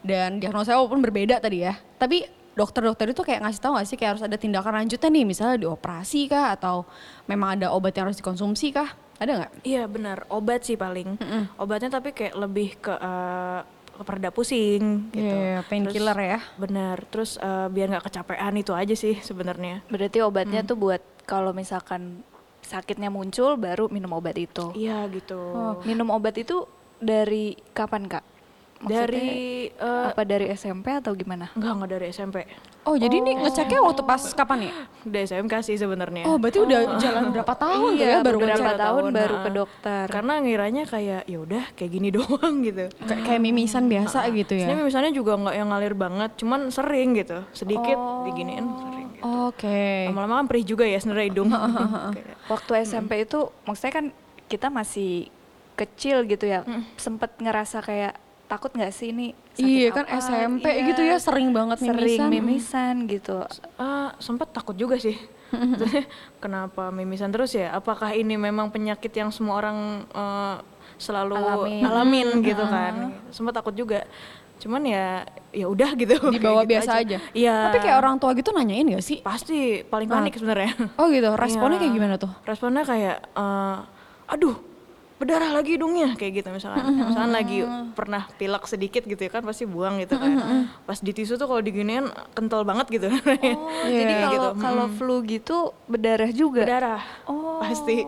dan 0.01 0.37
diagnosanya 0.37 0.77
walaupun 0.77 1.01
berbeda 1.01 1.35
tadi 1.37 1.63
ya. 1.63 1.75
Tapi 1.93 2.23
dokter-dokter 2.53 3.09
itu 3.09 3.19
kayak 3.19 3.41
ngasih 3.41 3.59
tahu 3.59 3.75
gak 3.75 3.87
sih 3.87 3.97
kayak 3.97 4.11
harus 4.13 4.23
ada 4.23 4.37
tindakan 4.37 4.77
lanjutan 4.77 5.09
nih, 5.09 5.25
misalnya 5.25 5.57
dioperasi 5.59 6.27
kah 6.27 6.53
atau 6.53 6.85
memang 7.25 7.57
ada 7.57 7.71
obat 7.71 7.91
yang 7.91 8.07
harus 8.07 8.15
dikonsumsi 8.15 8.69
kah? 8.69 8.87
Ada 9.13 9.31
nggak? 9.35 9.51
Iya 9.63 9.83
benar, 9.85 10.27
obat 10.27 10.61
sih 10.61 10.75
paling. 10.75 11.15
Obatnya 11.55 11.89
tapi 11.91 12.11
kayak 12.11 12.35
lebih 12.35 12.77
ke 12.77 12.93
eh, 12.93 13.59
ke 13.93 14.01
pereda 14.01 14.29
pusing 14.33 15.13
gitu. 15.13 15.21
Iya, 15.37 15.61
painkiller 15.69 16.17
Terus- 16.17 16.31
ya. 16.33 16.39
Benar. 16.57 16.97
Terus 17.07 17.31
eh, 17.37 17.67
biar 17.69 17.87
nggak 17.93 18.05
kecapean 18.09 18.53
itu 18.57 18.73
aja 18.73 18.95
sih 18.97 19.15
sebenarnya. 19.21 19.85
Berarti 19.87 20.19
obatnya 20.25 20.65
tuh 20.65 20.75
buat 20.77 21.01
kalau 21.29 21.53
misalkan 21.53 22.25
sakitnya 22.63 23.11
muncul 23.13 23.55
baru 23.59 23.87
minum 23.91 24.11
obat 24.17 24.35
itu. 24.39 24.73
Iya 24.73 25.05
gitu. 25.11 25.37
Minum 25.85 26.09
obat 26.09 26.39
itu 26.39 26.65
dari 26.97 27.53
kapan 27.75 28.07
kak? 28.09 28.32
Maksudnya, 28.83 28.99
Dari 28.99 29.27
eh, 29.71 30.05
apa 30.11 30.23
dari 30.23 30.45
SMP 30.51 30.91
atau 30.91 31.11
gimana? 31.13 31.47
enggak 31.51 31.71
enggak 31.71 31.89
dari 31.89 32.05
SMP. 32.09 32.37
Oh, 32.83 32.99
jadi 32.99 33.15
ini 33.15 33.39
ngeceknya 33.39 33.79
waktu 33.79 34.03
pas 34.03 34.19
kapan 34.29 34.67
ya? 34.67 34.73
Udah 35.03 35.21
SMK 35.23 35.53
sih 35.63 35.75
sebenarnya. 35.75 36.27
Oh, 36.27 36.35
berarti 36.35 36.59
udah 36.59 36.99
jalan 36.99 37.31
berapa 37.31 37.53
tahun 37.55 37.89
tuh 37.89 37.95
ya 37.95 38.03
Iya, 38.03 38.17
baru 38.19 38.37
ngecek? 38.37 38.59
tahun 38.59 38.75
tahun, 38.77 39.03
baru 39.13 39.35
ke 39.37 39.49
dokter. 39.53 40.05
Karena 40.09 40.33
ngiranya 40.37 40.83
kayak 40.83 41.21
ya 41.23 41.37
udah 41.39 41.63
kayak 41.73 41.91
gini 41.91 42.09
doang 42.19 42.55
gitu. 42.59 42.91
Kayak 43.01 43.23
kayak 43.23 43.41
mimisan 43.41 43.87
biasa 43.87 44.27
gitu 44.29 44.53
ya? 44.53 44.67
Sebenarnya 44.67 44.83
misalnya 44.83 45.11
juga 45.11 45.31
nggak 45.37 45.55
yang 45.55 45.67
ngalir 45.69 45.95
banget, 45.95 46.31
cuman 46.35 46.59
sering 46.69 47.15
gitu. 47.15 47.39
Sedikit 47.51 47.95
diginiin 48.25 48.65
sering. 48.67 49.07
gitu. 49.15 49.23
Oke. 49.47 50.11
Lama-lama 50.11 50.43
kan 50.43 50.47
perih 50.51 50.65
juga 50.67 50.83
ya 50.83 50.99
sebenarnya 50.99 51.27
hidung. 51.31 51.49
Waktu 52.51 52.71
SMP 52.83 53.23
itu 53.23 53.39
maksudnya 53.63 53.93
kan 53.93 54.05
kita 54.45 54.67
masih 54.67 55.31
kecil 55.73 56.27
gitu 56.27 56.45
ya. 56.45 56.67
Sempet 56.95 57.31
ngerasa 57.39 57.79
kayak 57.79 58.19
takut 58.45 58.69
nggak 58.69 58.89
sih 58.89 59.09
ini 59.09 59.31
sakit 59.51 59.65
Iya 59.65 59.89
kan 59.89 60.05
apa? 60.05 60.19
SMP 60.19 60.65
Iya, 60.67 60.81
gitu 60.87 61.01
ya 61.01 61.17
sering 61.17 61.49
banget 61.49 61.77
sering 61.79 61.95
mimisan. 61.95 62.29
mimisan 62.29 62.95
gitu. 63.05 63.37
Ah, 63.75 64.13
sempat 64.17 64.49
takut 64.49 64.73
juga 64.73 64.95
sih. 64.95 65.17
Kenapa 66.43 66.89
mimisan 66.89 67.29
terus 67.29 67.53
ya? 67.53 67.71
Apakah 67.71 68.11
ini 68.11 68.35
memang 68.35 68.69
penyakit 68.69 69.11
yang 69.11 69.29
semua 69.29 69.57
orang 69.57 69.77
eh, 70.07 70.55
selalu 70.95 71.35
Alamin. 71.35 71.81
alamin, 71.83 72.27
gitu 72.41 72.63
kan? 72.63 72.93
Sempat 73.29 73.53
takut 73.55 73.73
juga. 73.73 74.05
Cuman 74.57 74.81
ya 74.83 75.25
ya 75.49 75.65
udah 75.67 75.91
gitu. 75.93 76.15
Dibawa 76.29 76.63
gitu 76.63 76.71
biasa 76.71 76.91
aja. 76.99 77.17
Iya. 77.31 77.55
Tapi 77.67 77.77
kayak 77.79 77.97
orang 77.97 78.15
tua 78.17 78.31
gitu 78.31 78.49
nanyain 78.49 78.85
gak 78.87 79.01
sih? 79.01 79.19
pasti 79.19 79.81
paling 79.83 80.07
panik 80.07 80.33
sebenarnya. 80.33 80.71
Oh 80.95 81.09
gitu, 81.09 81.29
responnya 81.33 81.77
Iya. 81.77 81.83
kayak 81.83 81.93
gimana 81.93 82.15
tuh? 82.17 82.31
Responnya 82.43 82.83
kayak 82.83 83.17
eh, 83.29 83.77
aduh 84.29 84.55
berdarah 85.23 85.55
lagi 85.55 85.79
hidungnya 85.79 86.11
kayak 86.13 86.43
gitu 86.43 86.49
misalkan. 86.51 86.83
Misalkan 86.91 87.31
lagi 87.31 87.63
pernah 87.95 88.27
pilek 88.35 88.67
sedikit 88.67 89.07
gitu 89.07 89.17
ya 89.17 89.31
kan 89.31 89.39
pasti 89.41 89.63
buang 89.63 89.97
gitu 89.97 90.19
kan. 90.19 90.35
Pas 90.83 90.99
di 90.99 91.09
tisu 91.09 91.39
tuh 91.39 91.47
kalau 91.47 91.63
diginiin 91.63 92.05
kental 92.35 92.67
banget 92.67 92.91
gitu. 92.91 93.07
Oh, 93.07 93.87
jadi 93.87 94.13
Iya, 94.13 94.27
kalau 94.27 94.51
gitu. 94.51 94.59
kalau 94.59 94.85
flu 94.91 95.15
gitu 95.23 95.57
berdarah 95.87 96.31
juga. 96.31 96.67
berdarah. 96.67 97.01
Oh. 97.25 97.63
pasti. 97.63 98.03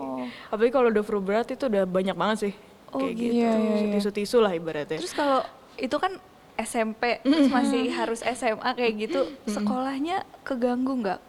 Apalagi 0.51 0.69
kalau 0.69 0.91
udah 0.91 1.03
flu 1.03 1.23
berat 1.23 1.47
itu 1.47 1.63
udah 1.65 1.87
banyak 1.87 2.11
banget 2.13 2.37
sih. 2.37 2.53
Oh, 2.91 2.99
kayak 2.99 3.15
gitu. 3.15 3.31
Iya, 3.39 3.51
iya, 3.55 3.73
iya. 3.81 3.91
tisu-tisu 3.95 4.43
lah 4.43 4.51
ibaratnya. 4.51 4.99
Terus 4.99 5.15
kalau 5.15 5.39
itu 5.75 5.95
kan 5.95 6.19
SMP 6.55 7.19
terus 7.19 7.51
masih 7.51 7.91
harus 7.91 8.19
SMA 8.23 8.69
kayak 8.73 8.93
gitu, 8.95 9.19
sekolahnya 9.45 10.23
keganggu 10.43 10.95
nggak? 10.99 11.19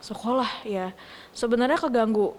Sekolah 0.00 0.62
ya 0.62 0.94
sebenarnya 1.30 1.76
keganggu 1.76 2.32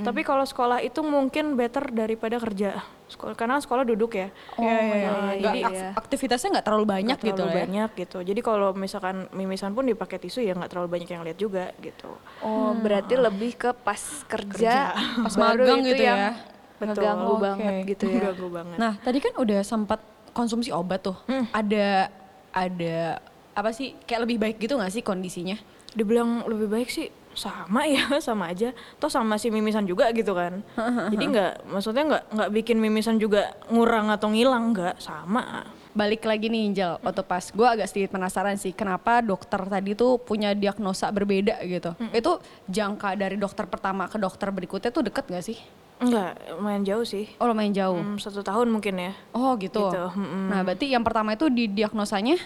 tapi 0.00 0.22
kalau 0.22 0.42
sekolah 0.42 0.78
itu 0.78 1.00
mungkin 1.00 1.54
better 1.54 1.88
daripada 1.88 2.36
kerja 2.36 2.80
sekolah 3.06 3.34
karena 3.34 3.58
sekolah 3.58 3.84
duduk 3.84 4.14
ya 4.14 4.32
Iya, 4.54 4.72
iya, 4.80 4.94
iya. 4.94 5.10
iya, 5.34 5.52
iya. 5.52 5.86
ak- 5.90 6.02
aktivitasnya 6.02 6.48
nggak 6.50 6.66
terlalu 6.66 6.86
banyak 6.86 7.12
Nggak 7.12 7.26
gitu 7.26 7.36
terlalu 7.36 7.44
lah 7.44 7.52
ya. 7.52 7.62
banyak 7.62 7.90
gitu 7.98 8.18
jadi 8.22 8.40
kalau 8.40 8.68
misalkan 8.72 9.16
mimisan 9.30 9.70
pun 9.70 9.84
dipakai 9.84 10.16
tisu 10.16 10.40
ya 10.40 10.52
nggak 10.52 10.70
terlalu 10.70 10.88
banyak 10.90 11.08
yang 11.10 11.22
lihat 11.22 11.36
juga 11.36 11.64
gitu 11.78 12.08
Oh, 12.40 12.74
berarti 12.74 13.14
lebih 13.14 13.54
ke 13.54 13.70
pas 13.72 14.00
kerja, 14.24 14.96
Pas 14.96 15.30
baru 15.32 15.62
magang 15.62 15.80
itu 15.80 15.88
gitu 15.92 16.02
yang 16.02 16.18
ya. 16.18 16.32
ngeganggu 16.80 17.32
Oke. 17.32 17.42
banget 17.44 17.72
gitu 17.86 18.04
ya. 18.08 18.20
ganggu 18.26 18.48
banget 18.48 18.76
Nah, 18.76 18.92
tadi 18.98 19.18
kan 19.18 19.32
udah 19.36 19.60
sempat 19.60 20.00
konsumsi 20.32 20.68
obat 20.68 21.04
tuh. 21.04 21.14
Ada 21.52 22.10
ada 22.50 23.22
apa 23.52 23.70
sih 23.70 23.94
kayak 24.00 24.26
lebih 24.26 24.36
baik 24.38 24.56
gitu 24.58 24.74
nggak 24.74 24.90
sih 24.90 25.00
kondisinya? 25.00 25.54
Dibilang 25.92 26.44
lebih 26.48 26.68
baik 26.68 26.88
sih 26.88 27.08
sama 27.32 27.88
ya 27.88 28.04
sama 28.26 28.52
aja 28.52 28.76
toh 29.00 29.08
sama 29.08 29.40
si 29.40 29.48
mimisan 29.48 29.88
juga 29.88 30.12
gitu 30.12 30.36
kan 30.36 30.60
jadi 31.08 31.24
nggak 31.24 31.52
maksudnya 31.72 32.04
nggak 32.04 32.24
nggak 32.32 32.50
bikin 32.60 32.76
mimisan 32.76 33.16
juga 33.16 33.56
ngurang 33.72 34.12
atau 34.12 34.32
ngilang 34.32 34.72
nggak 34.76 35.00
sama 35.00 35.64
Balik 35.92 36.24
lagi 36.24 36.48
nih 36.48 36.72
Angel, 36.72 36.92
waktu 37.04 37.20
pas 37.20 37.44
gue 37.52 37.68
agak 37.68 37.84
sedikit 37.84 38.16
penasaran 38.16 38.56
sih 38.56 38.72
kenapa 38.72 39.20
dokter 39.20 39.60
tadi 39.60 39.92
tuh 39.92 40.16
punya 40.16 40.56
diagnosa 40.56 41.12
berbeda 41.12 41.60
gitu. 41.68 41.92
Itu 42.16 42.40
jangka 42.64 43.12
dari 43.12 43.36
dokter 43.36 43.68
pertama 43.68 44.08
ke 44.08 44.16
dokter 44.16 44.48
berikutnya 44.48 44.88
tuh 44.88 45.04
deket 45.04 45.28
gak 45.28 45.44
sih? 45.44 45.60
nggak 46.02 46.58
lumayan 46.58 46.82
jauh 46.82 47.06
sih 47.06 47.30
Oh 47.38 47.46
lumayan 47.46 47.70
jauh. 47.70 48.02
Hmm, 48.02 48.18
satu 48.18 48.42
tahun 48.42 48.68
mungkin 48.74 48.98
ya 48.98 49.12
Oh 49.30 49.54
gitu. 49.54 49.86
Gitu, 49.86 50.04
mm-mm. 50.18 50.50
Nah 50.50 50.66
berarti 50.66 50.90
yang 50.90 51.06
pertama 51.06 51.38
itu 51.38 51.46
di 51.46 51.70
diagnosanya 51.70 52.36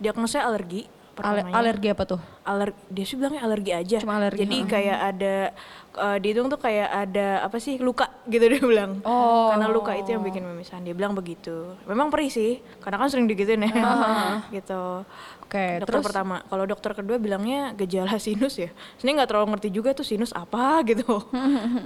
diagnosanya 0.00 0.48
alergi 0.48 0.88
Ale- 1.20 1.44
pertamanya. 1.44 1.54
alergi 1.58 1.88
apa 1.90 2.04
tuh? 2.06 2.20
aler 2.48 2.70
dia 2.88 3.04
sih 3.04 3.16
bilangnya 3.20 3.42
alergi 3.44 3.72
aja. 3.76 3.98
Cuma 4.00 4.16
alergi, 4.16 4.40
Jadi 4.40 4.56
kayak 4.64 4.98
ada 5.12 5.34
uh, 6.00 6.16
dihitung 6.16 6.48
tuh 6.48 6.56
kayak 6.56 6.88
ada 6.88 7.44
apa 7.44 7.60
sih 7.60 7.76
luka 7.76 8.08
gitu 8.24 8.44
dia 8.48 8.62
bilang. 8.62 9.04
Oh. 9.04 9.52
Karena 9.52 9.68
luka 9.68 9.92
itu 9.92 10.16
yang 10.16 10.24
bikin 10.24 10.46
mimisan. 10.48 10.80
Dia 10.80 10.96
bilang 10.96 11.12
begitu. 11.12 11.76
Memang 11.84 12.08
perih 12.08 12.32
sih, 12.32 12.64
karena 12.80 12.96
kan 12.96 13.12
sering 13.12 13.28
digituin 13.28 13.68
ya. 13.68 13.72
gitu. 14.56 15.04
Oke, 15.48 15.80
dokter 15.80 16.00
terus 16.00 16.04
pertama. 16.12 16.44
Kalau 16.44 16.64
dokter 16.68 16.92
kedua 16.92 17.16
bilangnya 17.16 17.72
gejala 17.72 18.20
sinus 18.24 18.60
ya. 18.60 18.68
Sebenarnya 19.00 19.24
nggak 19.24 19.30
terlalu 19.32 19.46
ngerti 19.56 19.68
juga 19.72 19.90
tuh 19.96 20.04
sinus 20.04 20.32
apa 20.36 20.80
gitu. 20.90 21.24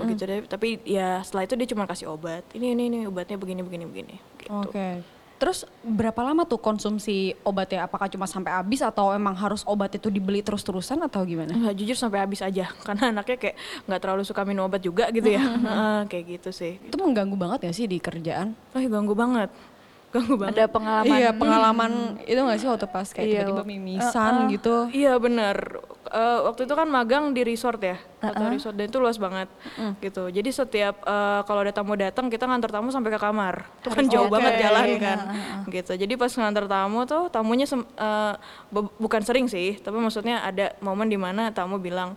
Begitu 0.02 0.22
deh. 0.26 0.40
Tapi 0.46 0.82
ya 0.82 1.22
setelah 1.22 1.46
itu 1.46 1.54
dia 1.58 1.68
cuma 1.70 1.86
kasih 1.86 2.10
obat. 2.10 2.42
Ini 2.54 2.74
ini 2.74 2.82
ini 2.90 2.98
obatnya 3.06 3.38
begini 3.38 3.62
begini 3.62 3.84
begini. 3.86 4.14
Gitu. 4.38 4.50
Oke. 4.50 5.21
Terus 5.42 5.66
berapa 5.82 6.22
lama 6.22 6.46
tuh 6.46 6.54
konsumsi 6.56 7.34
obatnya? 7.42 7.82
Apakah 7.82 8.06
cuma 8.06 8.30
sampai 8.30 8.54
habis 8.54 8.78
atau 8.78 9.10
emang 9.10 9.34
harus 9.34 9.66
obat 9.66 9.90
itu 9.90 10.06
dibeli 10.06 10.38
terus-terusan 10.38 11.02
atau 11.02 11.26
gimana? 11.26 11.50
Nggak, 11.50 11.74
jujur 11.74 11.98
sampai 11.98 12.22
habis 12.22 12.38
aja 12.40 12.70
karena 12.86 13.10
anaknya 13.10 13.36
kayak 13.42 13.56
nggak 13.90 14.00
terlalu 14.00 14.22
suka 14.22 14.46
minum 14.46 14.70
obat 14.70 14.78
juga 14.78 15.10
gitu 15.10 15.26
ya 15.26 15.42
Heeh, 15.66 15.98
kayak 16.06 16.24
gitu 16.38 16.54
sih 16.54 16.78
Itu 16.78 16.94
mengganggu 16.94 17.34
banget 17.34 17.66
ya 17.66 17.72
sih 17.74 17.90
di 17.90 17.98
kerjaan? 17.98 18.54
oh 18.54 18.78
ganggu 18.78 19.18
banget 19.18 19.50
ganggu 20.14 20.38
banget 20.38 20.54
Ada 20.54 20.64
pengalaman. 20.70 21.10
Iya 21.10 21.30
pengalaman 21.34 21.92
itu 22.22 22.38
gak 22.38 22.58
sih 22.62 22.68
waktu 22.70 22.86
pas 22.86 23.08
kayak 23.10 23.26
Iya, 23.26 23.38
tiba-tiba 23.42 23.64
mimisan 23.66 24.32
gitu? 24.46 24.74
iya 24.94 25.18
bener 25.18 25.56
Eh, 26.12 26.38
waktu 26.44 26.68
itu 26.68 26.74
kan 26.76 26.84
magang 26.92 27.32
di 27.32 27.40
resort 27.40 27.80
ya 27.80 27.96
atau 28.20 28.52
resort 28.52 28.76
dan 28.76 28.84
itu 28.92 29.00
luas 29.00 29.16
banget 29.16 29.48
gitu. 30.04 30.28
Jadi 30.28 30.52
setiap 30.52 31.00
eh, 31.08 31.40
kalau 31.48 31.64
ada 31.64 31.72
tamu 31.72 31.96
datang 31.96 32.28
kita 32.28 32.44
ngantar 32.44 32.68
tamu 32.68 32.92
sampai 32.92 33.08
ke 33.08 33.16
kamar. 33.16 33.64
Itu 33.80 33.88
kan 33.96 34.04
jauh 34.12 34.28
Oke. 34.28 34.36
banget 34.36 34.60
jalan 34.60 34.88
kan 35.00 35.18
gitu. 35.72 35.96
Jadi 35.96 36.12
pas 36.20 36.28
ngantar 36.28 36.68
tamu 36.68 37.08
tuh 37.08 37.32
tamunya 37.32 37.64
bu- 38.68 38.92
bukan 39.00 39.24
sering 39.24 39.48
sih 39.48 39.80
tapi 39.80 39.96
maksudnya 39.96 40.44
ada 40.44 40.76
momen 40.84 41.08
di 41.08 41.16
mana 41.16 41.48
tamu 41.48 41.80
bilang 41.80 42.12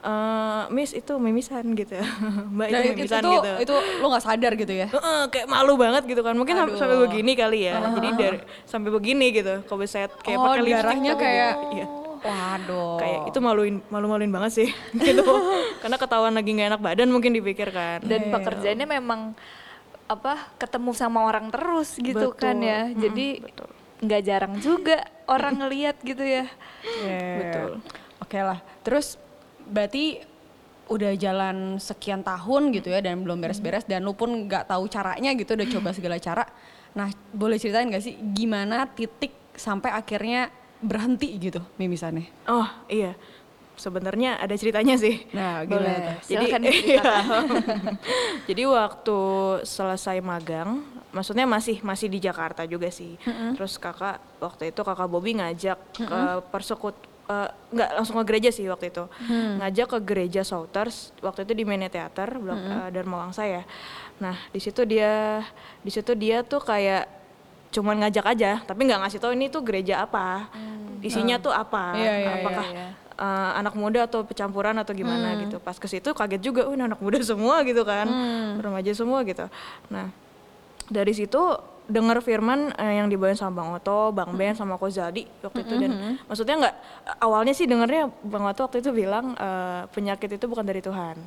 eh 0.00 0.62
Miss 0.70 0.94
itu 0.94 1.18
mimisan 1.18 1.74
gitu. 1.74 1.98
Mbak 2.54 2.68
Dan 2.70 2.80
itu 2.86 2.90
mimisan 3.02 3.20
itu, 3.20 3.32
gitu. 3.34 3.52
itu 3.66 3.74
lo 3.98 4.14
gak 4.14 4.24
sadar 4.30 4.54
gitu 4.54 4.72
ya? 4.78 4.86
Heeh, 4.94 5.20
kayak 5.26 5.50
malu 5.50 5.74
banget 5.74 6.06
gitu 6.06 6.22
kan. 6.22 6.38
Mungkin 6.38 6.54
Aduh. 6.54 6.78
sampai 6.78 7.02
begini 7.02 7.34
kali 7.34 7.66
ya. 7.66 7.82
Jadi 7.98 8.08
dari 8.14 8.38
sampai 8.62 8.94
begini 8.94 9.34
gitu 9.34 9.60
kalau 9.66 9.82
saya 9.90 10.06
kayak 10.08 10.38
oh 10.38 10.44
pakai 10.54 10.70
darahnya 10.70 11.12
tapi 11.18 11.22
kayak, 11.26 11.52
gitu. 11.58 11.74
Iya. 11.74 11.86
Waduh. 12.20 13.00
kayak 13.00 13.20
itu 13.32 13.38
maluin 13.40 13.76
malu-maluin 13.88 14.30
banget 14.32 14.52
sih 14.64 14.68
gitu 15.06 15.24
karena 15.80 15.96
ketahuan 15.96 16.34
lagi 16.36 16.50
nggak 16.52 16.68
enak 16.76 16.82
badan 16.82 17.08
mungkin 17.08 17.32
dipikir 17.32 17.72
kan 17.72 18.04
Dan 18.04 18.28
pekerjaannya 18.32 18.86
memang 18.86 19.34
apa 20.10 20.50
ketemu 20.58 20.90
sama 20.90 21.22
orang 21.22 21.54
terus 21.54 21.94
gitu 21.94 22.34
Betul. 22.34 22.42
kan 22.42 22.58
ya. 22.58 22.90
Jadi 22.90 23.46
nggak 24.02 24.22
jarang 24.26 24.54
juga 24.58 25.06
orang 25.30 25.54
ngelihat 25.62 26.02
gitu 26.02 26.26
ya. 26.26 26.50
Yeah. 27.06 27.38
Betul. 27.38 27.70
Oke 28.18 28.38
lah. 28.42 28.58
Terus 28.82 29.14
berarti 29.70 30.26
udah 30.90 31.14
jalan 31.14 31.78
sekian 31.78 32.26
tahun 32.26 32.74
gitu 32.74 32.90
ya 32.90 32.98
dan 32.98 33.22
belum 33.22 33.38
beres-beres 33.38 33.86
dan 33.86 34.02
lu 34.02 34.10
pun 34.10 34.50
nggak 34.50 34.66
tahu 34.66 34.90
caranya 34.90 35.30
gitu 35.38 35.54
udah 35.54 35.68
coba 35.78 35.94
segala 35.94 36.18
cara. 36.18 36.42
Nah 36.98 37.06
boleh 37.30 37.62
ceritain 37.62 37.86
gak 37.86 38.02
sih 38.02 38.18
gimana 38.34 38.90
titik 38.90 39.30
sampai 39.54 39.94
akhirnya 39.94 40.50
berhenti 40.80 41.28
gitu 41.36 41.60
mimisannya? 41.76 42.26
oh 42.48 42.68
iya. 42.88 43.14
Sebenarnya 43.80 44.36
ada 44.36 44.52
ceritanya 44.60 45.00
sih. 45.00 45.24
Nah 45.32 45.64
gimana 45.64 46.20
Boleh. 46.20 46.20
jadi 46.28 46.44
iya. 46.92 47.04
jadi 48.52 48.68
waktu 48.68 49.20
selesai 49.64 50.20
magang 50.20 50.84
maksudnya 51.16 51.48
masih 51.48 51.80
masih 51.80 52.12
di 52.12 52.20
Jakarta 52.20 52.68
juga 52.68 52.92
sih. 52.92 53.16
Terus 53.56 53.80
kakak 53.80 54.20
waktu 54.36 54.68
itu 54.68 54.84
kakak 54.84 55.08
Bobby 55.08 55.32
ngajak 55.40 55.80
ke 55.96 56.20
persekut 56.52 56.92
eh, 57.32 57.48
nggak 57.72 57.90
langsung 57.96 58.20
ke 58.20 58.24
gereja 58.28 58.52
sih 58.52 58.68
waktu 58.68 58.92
itu. 58.92 59.08
Ngajak 59.32 59.96
ke 59.96 59.98
gereja 60.04 60.44
Souters 60.44 61.16
waktu 61.24 61.48
itu 61.48 61.56
di 61.56 61.64
Mene 61.64 61.88
Theater 61.88 62.36
blok 62.36 62.60
eh, 62.60 62.88
Dharma 62.92 63.24
Wangsa 63.24 63.48
ya. 63.48 63.64
Nah 64.20 64.36
di 64.52 64.60
situ 64.60 64.84
dia 64.84 65.40
di 65.80 65.88
situ 65.88 66.12
dia 66.12 66.44
tuh 66.44 66.60
kayak 66.60 67.19
cuman 67.70 68.02
ngajak 68.02 68.26
aja 68.26 68.58
tapi 68.66 68.86
nggak 68.86 69.00
ngasih 69.06 69.18
tahu 69.22 69.32
ini 69.38 69.46
tuh 69.46 69.62
gereja 69.62 70.02
apa 70.02 70.50
isinya 71.00 71.38
tuh 71.40 71.54
apa 71.54 71.94
Iya, 71.96 72.12
iya, 72.18 72.30
apakah 72.42 72.66
iya. 72.66 72.86
uh, 73.16 73.50
anak 73.56 73.74
muda 73.78 74.04
atau 74.04 74.20
pencampuran 74.26 74.76
atau 74.76 74.92
gimana 74.92 75.32
gitu. 75.40 75.56
Pas 75.62 75.78
ke 75.78 75.88
situ 75.88 76.12
kaget 76.12 76.42
juga, 76.44 76.68
oh 76.68 76.76
ini 76.76 76.84
anak 76.84 77.00
muda 77.00 77.16
semua 77.24 77.64
gitu 77.64 77.80
kan, 77.88 78.04
remaja 78.60 78.92
semua 78.92 79.24
gitu. 79.24 79.48
Nah 79.88 80.12
dari 80.90 81.14
situ 81.14 81.40
dengar 81.90 82.18
firman 82.20 82.70
eh, 82.74 82.96
yang 82.96 83.06
dibawain 83.06 83.34
sama 83.34 83.52
Bang 83.56 83.70
Oto, 83.72 84.10
Bang 84.10 84.32
Ben 84.32 84.54
sama 84.54 84.74
Ko 84.74 84.86
Zaldi 84.86 85.26
waktu 85.40 85.60
itu 85.60 85.74
dan 85.76 85.92
maksudnya 86.24 86.54
nggak 86.58 86.74
awalnya 87.18 87.50
sih 87.50 87.66
dengarnya 87.66 88.08
Bang 88.20 88.44
Oto 88.44 88.64
waktu 88.64 88.78
itu 88.78 88.90
bilang 88.90 89.34
eh, 89.34 89.82
penyakit 89.88 90.30
itu 90.30 90.44
bukan 90.44 90.62
dari 90.62 90.78
Tuhan. 90.78 91.18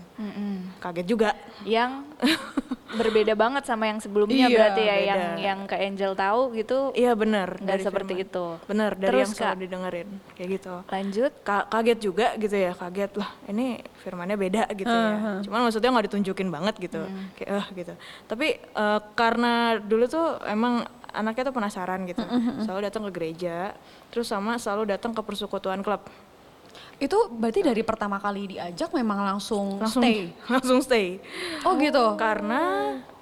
Kaget 0.80 1.06
juga. 1.06 1.30
Yang 1.64 1.92
berbeda 2.94 3.34
banget 3.34 3.66
sama 3.66 3.90
yang 3.90 3.98
sebelumnya 3.98 4.46
Iya, 4.46 4.54
berarti 4.54 4.82
ya 4.82 4.94
beda. 4.94 5.04
yang 5.04 5.22
yang 5.36 5.60
ke 5.66 5.76
Angel 5.76 6.14
tahu 6.14 6.54
gitu 6.54 6.94
Iya 6.94 7.14
benar. 7.14 7.58
nggak 7.58 7.66
dari 7.68 7.82
seperti 7.82 8.14
firman. 8.14 8.26
itu. 8.28 8.46
Benar 8.64 8.92
dari 8.94 9.10
Terus, 9.10 9.20
yang 9.20 9.32
selalu 9.34 9.50
Kak? 9.50 9.60
didengerin 9.60 10.10
kayak 10.34 10.50
gitu. 10.52 10.76
Lanjut. 10.88 11.32
Ka- 11.42 11.68
kaget 11.68 12.00
juga 12.00 12.28
gitu 12.36 12.54
ya 12.54 12.72
kaget 12.74 13.12
lah 13.16 13.30
ini 13.44 13.66
firmannya 14.00 14.36
beda 14.36 14.64
gitu 14.70 14.92
ya 14.92 15.40
cuman 15.42 15.60
maksudnya 15.64 15.90
nggak 15.90 16.06
ditunjukin 16.06 16.50
banget 16.50 16.76
gitu 16.78 17.02
kayak 17.34 17.50
eh 17.50 17.66
gitu 17.74 17.94
tapi 18.26 18.48
eh, 18.60 19.00
karena 19.14 19.54
dulu 19.80 20.06
tuh 20.06 20.44
emang 20.54 20.86
anaknya 21.10 21.50
tuh 21.50 21.56
penasaran 21.56 22.06
gitu 22.06 22.22
selalu 22.60 22.82
datang 22.84 23.04
ke 23.06 23.12
gereja 23.12 23.74
terus 24.10 24.26
sama 24.26 24.56
selalu 24.56 24.90
datang 24.90 25.12
ke 25.12 25.22
persekutuan 25.22 25.82
klub 25.82 26.06
Itu 26.98 27.30
berarti 27.30 27.62
dari 27.62 27.82
pertama 27.82 28.18
kali 28.18 28.48
diajak 28.48 28.94
memang 28.94 29.22
langsung, 29.24 29.78
langsung 29.78 30.02
stay? 30.02 30.30
langsung 30.54 30.80
stay 30.80 31.18
Oh 31.62 31.76
gitu? 31.76 32.16
karena 32.16 32.62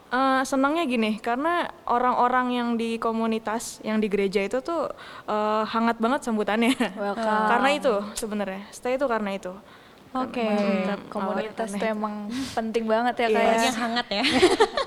eh, 0.08 0.42
senangnya 0.44 0.84
gini 0.86 1.18
karena 1.18 1.68
orang-orang 1.84 2.48
yang 2.52 2.70
di 2.76 2.96
komunitas 2.96 3.80
yang 3.82 3.98
di 3.98 4.08
gereja 4.08 4.40
itu 4.40 4.60
tuh 4.60 4.88
eh, 5.26 5.64
hangat 5.66 5.98
banget 5.98 6.22
sambutannya 6.22 6.76
Welcome. 6.94 7.48
karena 7.52 7.70
itu 7.74 7.94
sebenarnya 8.14 8.62
stay 8.70 8.96
itu 8.96 9.08
karena 9.08 9.32
itu 9.34 9.52
Oke. 10.12 10.44
Tetap 10.44 11.08
komunitas 11.08 11.72
tuh 11.72 11.88
emang 11.88 12.28
penting 12.52 12.84
banget 12.84 13.16
ya 13.16 13.28
Iya. 13.28 13.32
kayaknya. 13.32 13.64
Yang 13.64 13.78
hangat 13.80 14.08
ya? 14.12 14.24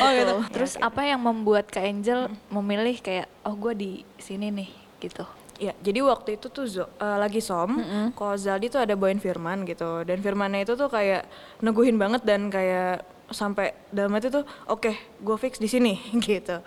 oh 0.00 0.10
gitu? 0.10 0.34
Terus 0.50 0.72
apa 0.78 1.02
yang 1.02 1.20
membuat 1.20 1.68
Kak 1.68 1.84
Angel 1.84 2.26
memilih 2.48 2.96
kayak 2.98 3.26
oh 3.42 3.54
gue 3.54 3.72
di 3.74 3.90
sini 4.16 4.50
nih 4.50 4.70
gitu. 4.98 5.24
Ya, 5.54 5.70
jadi 5.78 6.02
waktu 6.02 6.34
itu 6.34 6.50
tuh 6.50 6.66
Zo- 6.66 6.90
eh, 6.98 7.14
lagi 7.14 7.38
som, 7.38 7.78
kalau 8.12 8.34
Zaldi 8.34 8.66
tuh 8.66 8.82
ada 8.82 8.98
bawain 8.98 9.22
firman 9.22 9.62
gitu, 9.62 10.02
dan 10.02 10.18
firmannya 10.18 10.66
itu 10.66 10.74
tuh 10.74 10.90
kayak 10.90 11.30
neguhin 11.62 11.94
banget 11.94 12.26
dan 12.26 12.50
kayak 12.50 13.06
sampai 13.30 13.70
dalam 13.88 14.10
hati 14.12 14.34
tuh, 14.34 14.42
oke, 14.66 14.90
gue 14.98 15.36
fix 15.38 15.62
di 15.62 15.70
sini 15.70 15.94
gitu. 16.26 16.58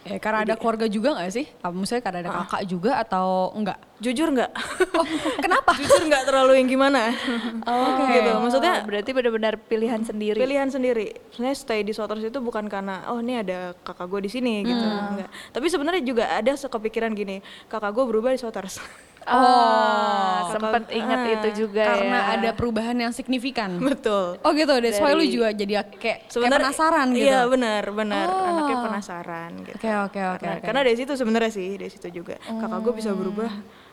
Ya, 0.00 0.16
karena 0.16 0.48
ada 0.48 0.54
keluarga 0.56 0.88
juga 0.88 1.12
gak 1.20 1.32
sih? 1.32 1.46
Apa 1.60 1.76
Maksudnya 1.76 2.02
karena 2.02 2.18
ada 2.24 2.30
kakak 2.44 2.62
juga 2.64 2.92
atau 3.00 3.52
enggak? 3.52 3.78
Jujur 4.00 4.32
nggak? 4.32 4.50
Oh, 4.96 5.06
kenapa? 5.44 5.76
Jujur 5.80 6.08
nggak 6.08 6.24
terlalu 6.24 6.56
yang 6.56 6.68
gimana? 6.68 7.12
Oh, 7.70 8.08
gitu. 8.08 8.30
Maksudnya 8.40 8.82
berarti 8.88 9.10
benar-benar 9.12 9.54
pilihan 9.60 10.00
sendiri. 10.00 10.40
pilihan 10.40 10.72
sendiri. 10.72 11.12
Sebenarnya 11.30 11.56
stay 11.58 11.80
di 11.84 11.92
Souters 11.92 12.24
itu 12.24 12.40
bukan 12.40 12.66
karena 12.72 13.04
oh 13.12 13.20
ini 13.20 13.44
ada 13.44 13.76
kakak 13.84 14.08
gue 14.08 14.20
di 14.24 14.30
sini 14.32 14.64
gitu, 14.64 14.80
enggak. 14.80 15.28
Tapi 15.52 15.66
sebenarnya 15.68 16.02
juga 16.02 16.24
ada 16.32 16.56
kepikiran 16.56 17.12
gini, 17.12 17.44
kakak 17.68 17.92
gue 17.92 18.04
berubah 18.08 18.32
di 18.32 18.40
Souters. 18.40 18.80
Oh, 19.30 19.38
Kakak- 19.38 20.50
sempet 20.52 20.82
ingat 20.92 21.18
ah, 21.18 21.30
itu 21.30 21.48
juga 21.60 21.84
Karena 21.86 22.18
ya. 22.18 22.32
ada 22.34 22.50
perubahan 22.50 22.96
yang 22.96 23.10
signifikan. 23.10 23.78
Betul. 23.78 24.36
Oh 24.40 24.50
gitu, 24.50 24.74
that's 24.76 24.98
why 24.98 25.12
lu 25.12 25.22
juga 25.22 25.50
jadi 25.50 25.72
kayak, 25.80 25.88
kayak 25.96 26.18
Sebenarnya 26.26 26.66
penasaran 26.66 27.06
gitu. 27.10 27.24
Iya 27.24 27.40
benar 27.46 27.82
benar 27.90 28.26
Oh. 28.26 28.44
anaknya 28.44 28.76
penasaran 28.82 29.50
gitu. 29.62 29.76
Oke 29.76 29.90
oke 29.90 30.20
oke. 30.28 30.38
Karena, 30.40 30.52
oke. 30.52 30.64
karena 30.64 30.80
dari 30.82 30.96
situ 30.96 31.12
sebenarnya 31.14 31.50
sih 31.50 31.68
dari 31.74 31.88
situ 31.88 32.08
juga 32.12 32.34
kakak 32.40 32.78
gue 32.80 32.92
bisa 32.92 33.10
berubah, 33.12 33.50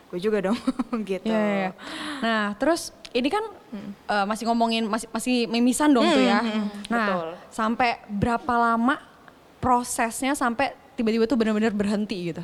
gue 0.08 0.18
juga 0.18 0.38
dong 0.42 0.58
gitu. 1.06 1.24
Iya, 1.24 1.38
iya, 1.38 1.56
iya. 1.60 1.70
Nah, 2.18 2.44
terus 2.54 2.90
ini 3.10 3.28
kan 3.28 3.44
eh, 4.04 4.24
masih 4.24 4.44
ngomongin 4.46 4.84
masih 4.84 5.06
masih 5.08 5.46
mimisan 5.46 5.90
dong 5.90 6.04
tuh 6.04 6.20
ya. 6.20 6.42
Nah, 6.88 7.06
betul. 7.06 7.26
sampai 7.48 8.02
berapa 8.08 8.52
lama 8.52 8.98
prosesnya 9.58 10.32
sampai 10.32 10.70
tiba-tiba 10.94 11.24
tuh 11.24 11.34
benar-benar 11.34 11.70
berhenti 11.70 12.30
gitu? 12.30 12.42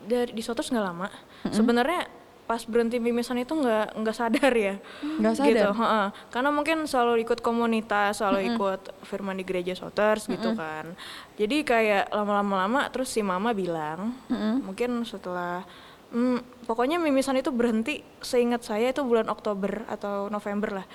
Dari 0.00 0.30
di 0.30 0.40
Sotos 0.40 0.68
nggak 0.68 0.84
lama. 0.84 1.08
Sebenarnya 1.46 2.08
pas 2.48 2.64
berhenti 2.64 2.96
mimisan 2.96 3.36
itu 3.36 3.52
nggak 3.52 4.00
nggak 4.00 4.16
sadar 4.16 4.52
ya. 4.56 4.80
Nggak 5.04 5.34
sadar? 5.36 5.52
Gitu, 5.52 5.68
heeh. 5.68 6.06
Karena 6.32 6.48
mungkin 6.48 6.88
selalu 6.88 7.20
ikut 7.28 7.44
komunitas, 7.44 8.24
selalu 8.24 8.56
ikut 8.56 8.80
firman 9.04 9.36
di 9.36 9.44
gereja 9.44 9.76
Souters 9.76 10.24
gitu 10.24 10.56
kan. 10.56 10.96
Jadi 11.36 11.60
kayak 11.60 12.08
lama-lama 12.08 12.64
lama 12.64 12.80
terus 12.88 13.12
si 13.12 13.20
mama 13.20 13.52
bilang, 13.52 14.16
mungkin 14.64 15.04
setelah 15.04 15.68
hmm, 16.08 16.64
pokoknya 16.64 16.96
mimisan 16.96 17.36
itu 17.36 17.52
berhenti 17.52 18.00
seingat 18.24 18.64
saya 18.64 18.96
itu 18.96 19.04
bulan 19.04 19.28
Oktober 19.28 19.84
atau 19.84 20.32
November 20.32 20.80
lah. 20.80 20.86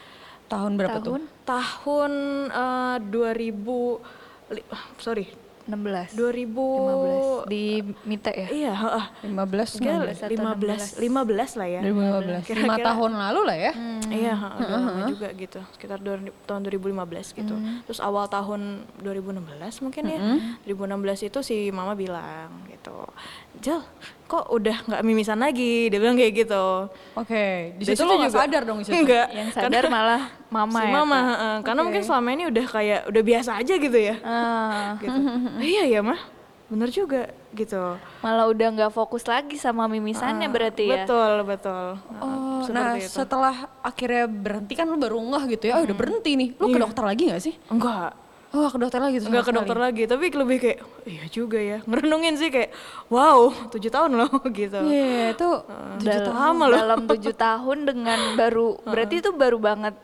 Tahun 0.49 0.73
berapa 0.73 0.97
tuh? 0.99 1.21
Tahun? 1.21 1.23
tahun 1.45 2.11
eh, 2.49 2.97
2000 3.13 4.57
li- 4.57 4.67
ah, 4.73 4.85
sorry 4.97 5.42
16. 5.63 6.11
2000 6.13 7.45
15 7.45 7.47
di 7.47 7.63
Mite 8.03 8.31
ya? 8.31 8.47
Iya, 8.49 8.73
heeh. 8.73 9.05
15 9.25 9.69
Gila, 9.77 10.11
16. 10.11 10.27
15 10.27 10.81
15 10.99 11.51
lah 11.55 11.67
ya. 11.69 11.81
2015. 11.81 12.43
Kira-kira- 12.43 12.59
Lima 12.59 12.75
tahun 12.79 13.11
lalu 13.13 13.41
lah 13.43 13.57
ya. 13.57 13.71
Iya, 14.05 14.33
heeh, 14.35 14.59
udah 14.59 14.77
lama 14.77 15.01
juga 15.07 15.27
gitu. 15.33 15.59
Sekitar 15.71 15.97
dua- 15.97 16.19
tahun 16.43 16.61
2015 16.61 17.31
gitu. 17.31 17.55
Terus 17.83 17.99
awal 17.99 18.27
tahun 18.27 18.61
2016 18.99 19.79
mungkin 19.79 20.03
ya. 20.05 20.19
2016 20.63 21.23
itu 21.23 21.39
si 21.39 21.55
mama 21.69 21.93
bilang 21.93 22.51
gitu. 22.67 23.07
Jel, 23.55 23.79
kok 24.25 24.49
udah 24.49 24.77
nggak 24.83 25.01
mimisan 25.01 25.37
lagi? 25.37 25.87
Dia 25.87 25.97
bilang 25.97 26.15
kayak 26.15 26.33
gitu. 26.35 26.89
Oke, 27.13 27.75
di 27.75 27.83
Dari 27.83 27.93
situ 27.93 28.03
lo 28.03 28.17
gak 28.17 28.27
juga- 28.27 28.39
sadar 28.39 28.61
dong 28.63 28.77
di 28.79 28.85
situ. 28.85 28.95
Enggak. 28.95 29.27
Yang 29.29 29.49
sadar 29.53 29.83
malah 29.87 30.21
mama 30.47 30.73
si 30.73 30.83
ya. 30.83 30.91
mama, 30.91 31.15
Kak? 31.15 31.27
heeh. 31.29 31.55
karena 31.61 31.81
mungkin 31.81 32.01
selama 32.01 32.29
ini 32.29 32.43
udah 32.47 32.65
kayak 32.67 33.01
udah 33.07 33.21
biasa 33.23 33.51
aja 33.55 33.73
gitu 33.75 33.97
ya. 33.97 34.15
Ah, 34.19 34.95
gitu. 35.01 35.13
"Ah, 35.13 35.61
iya 35.61 35.83
ya 35.87 36.01
mah, 36.01 36.19
bener 36.65 36.89
juga 36.89 37.21
gitu. 37.51 37.77
malah 38.19 38.45
udah 38.47 38.67
nggak 38.73 38.91
fokus 38.91 39.23
lagi 39.23 39.55
sama 39.55 39.85
mimisannya 39.85 40.49
berarti 40.49 40.83
ya? 40.83 41.05
Betul 41.05 41.31
betul. 41.45 41.85
Oh, 42.17 42.65
nah 42.67 42.97
itu. 42.97 43.05
setelah 43.05 43.53
akhirnya 43.79 44.25
berhenti 44.25 44.73
kan 44.73 44.85
lu 44.85 44.97
baru 44.97 45.21
ngeh 45.21 45.43
gitu 45.53 45.69
ya, 45.69 45.77
oh 45.77 45.85
udah 45.85 45.93
berhenti 45.93 46.31
nih. 46.33 46.49
Lu 46.57 46.67
ke 46.67 46.79
dokter 46.79 47.03
lagi 47.03 47.29
gak 47.29 47.39
sih? 47.39 47.53
Enggak, 47.69 48.17
Oh 48.53 48.69
ke 48.69 48.77
dokter 48.77 49.01
lagi 49.01 49.17
tuh 49.17 49.33
Enggak 49.33 49.49
ke 49.49 49.53
dokter 49.57 49.77
lagi, 49.81 50.03
tapi 50.05 50.29
lebih 50.29 50.57
kayak 50.61 50.77
"Oh, 50.85 51.09
iya 51.09 51.25
juga 51.25 51.57
ya. 51.57 51.81
Ngerenungin 51.89 52.37
sih 52.37 52.53
kayak 52.53 52.69
wow, 53.09 53.49
tujuh 53.73 53.89
tahun 53.89 54.13
loh 54.13 54.29
gitu. 54.53 54.77
Iya, 54.77 55.33
itu 55.33 55.49
tujuh 55.97 56.05
Dal- 56.05 56.27
tahun. 56.29 56.37
lama 56.37 56.63
loh. 56.69 56.77
Dalam 56.77 56.99
tujuh 57.09 57.33
tahun 57.33 57.77
dengan 57.83 58.19
baru, 58.37 58.77
berarti 58.85 59.25
itu 59.25 59.33
baru 59.33 59.57
banget 59.57 59.97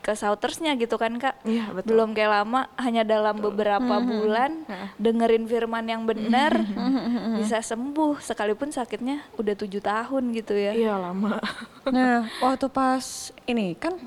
ke 0.00 0.16
Soutersnya 0.16 0.72
gitu 0.74 0.96
kan 0.96 1.14
kak? 1.14 1.36
Iya, 1.44 1.68
betul. 1.70 1.94
Belum 1.94 2.10
kayak 2.10 2.42
lama, 2.42 2.66
hanya 2.74 3.04
dalam 3.04 3.38
beberapa 3.38 3.94
bulan 4.00 4.64
dengerin 4.96 5.44
firman 5.44 5.84
yang 5.84 6.02
benar 6.02 6.64
bisa 7.36 7.60
sembuh 7.60 8.18
sekalipun 8.18 8.72
sakitnya 8.72 9.20
udah 9.36 9.52
tujuh 9.52 9.78
tahun 9.78 10.32
gitu 10.32 10.56
ya? 10.56 10.72
Iya 10.72 10.94
lama. 10.96 11.38
Nah, 11.86 12.24
waktu 12.42 12.66
pas 12.66 13.04
ini 13.44 13.76
kan 13.76 14.00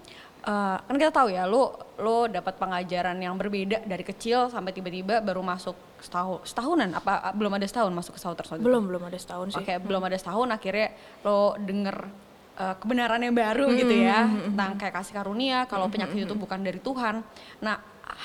eh, 0.45 0.77
kan 0.79 0.95
kita 0.95 1.11
tahu 1.11 1.27
ya, 1.33 1.49
lu 1.49 1.67
lu 1.99 2.29
dapat 2.29 2.55
pengajaran 2.55 3.17
yang 3.17 3.35
berbeda 3.35 3.83
dari 3.83 4.03
kecil 4.05 4.47
sampai 4.53 4.71
tiba-tiba 4.71 5.19
baru 5.19 5.41
masuk 5.41 5.75
setahun 5.99 6.45
setahunan 6.45 6.91
apa 6.93 7.33
belum 7.33 7.51
ada 7.57 7.65
setahun 7.65 7.91
masuk 7.91 8.13
ke 8.13 8.21
waktu 8.21 8.61
itu? 8.61 8.63
belum 8.63 8.83
belum 8.85 9.03
ada 9.09 9.17
setahun 9.17 9.47
sih. 9.57 9.63
Oke, 9.63 9.73
belum 9.81 10.01
ada 10.05 10.17
setahun 10.19 10.47
akhirnya 10.53 10.87
lo 11.25 11.57
denger 11.57 11.97
uh, 12.61 12.75
kebenaran 12.77 13.21
yang 13.23 13.35
baru 13.35 13.65
gitu 13.73 13.95
ya 13.95 14.27
tentang 14.27 14.71
kayak 14.77 14.93
kasih 15.01 15.13
karunia 15.17 15.65
kalau 15.65 15.89
penyakit 15.89 16.29
itu 16.29 16.35
bukan 16.37 16.59
dari 16.61 16.79
Tuhan. 16.79 17.25
Nah, 17.63 17.77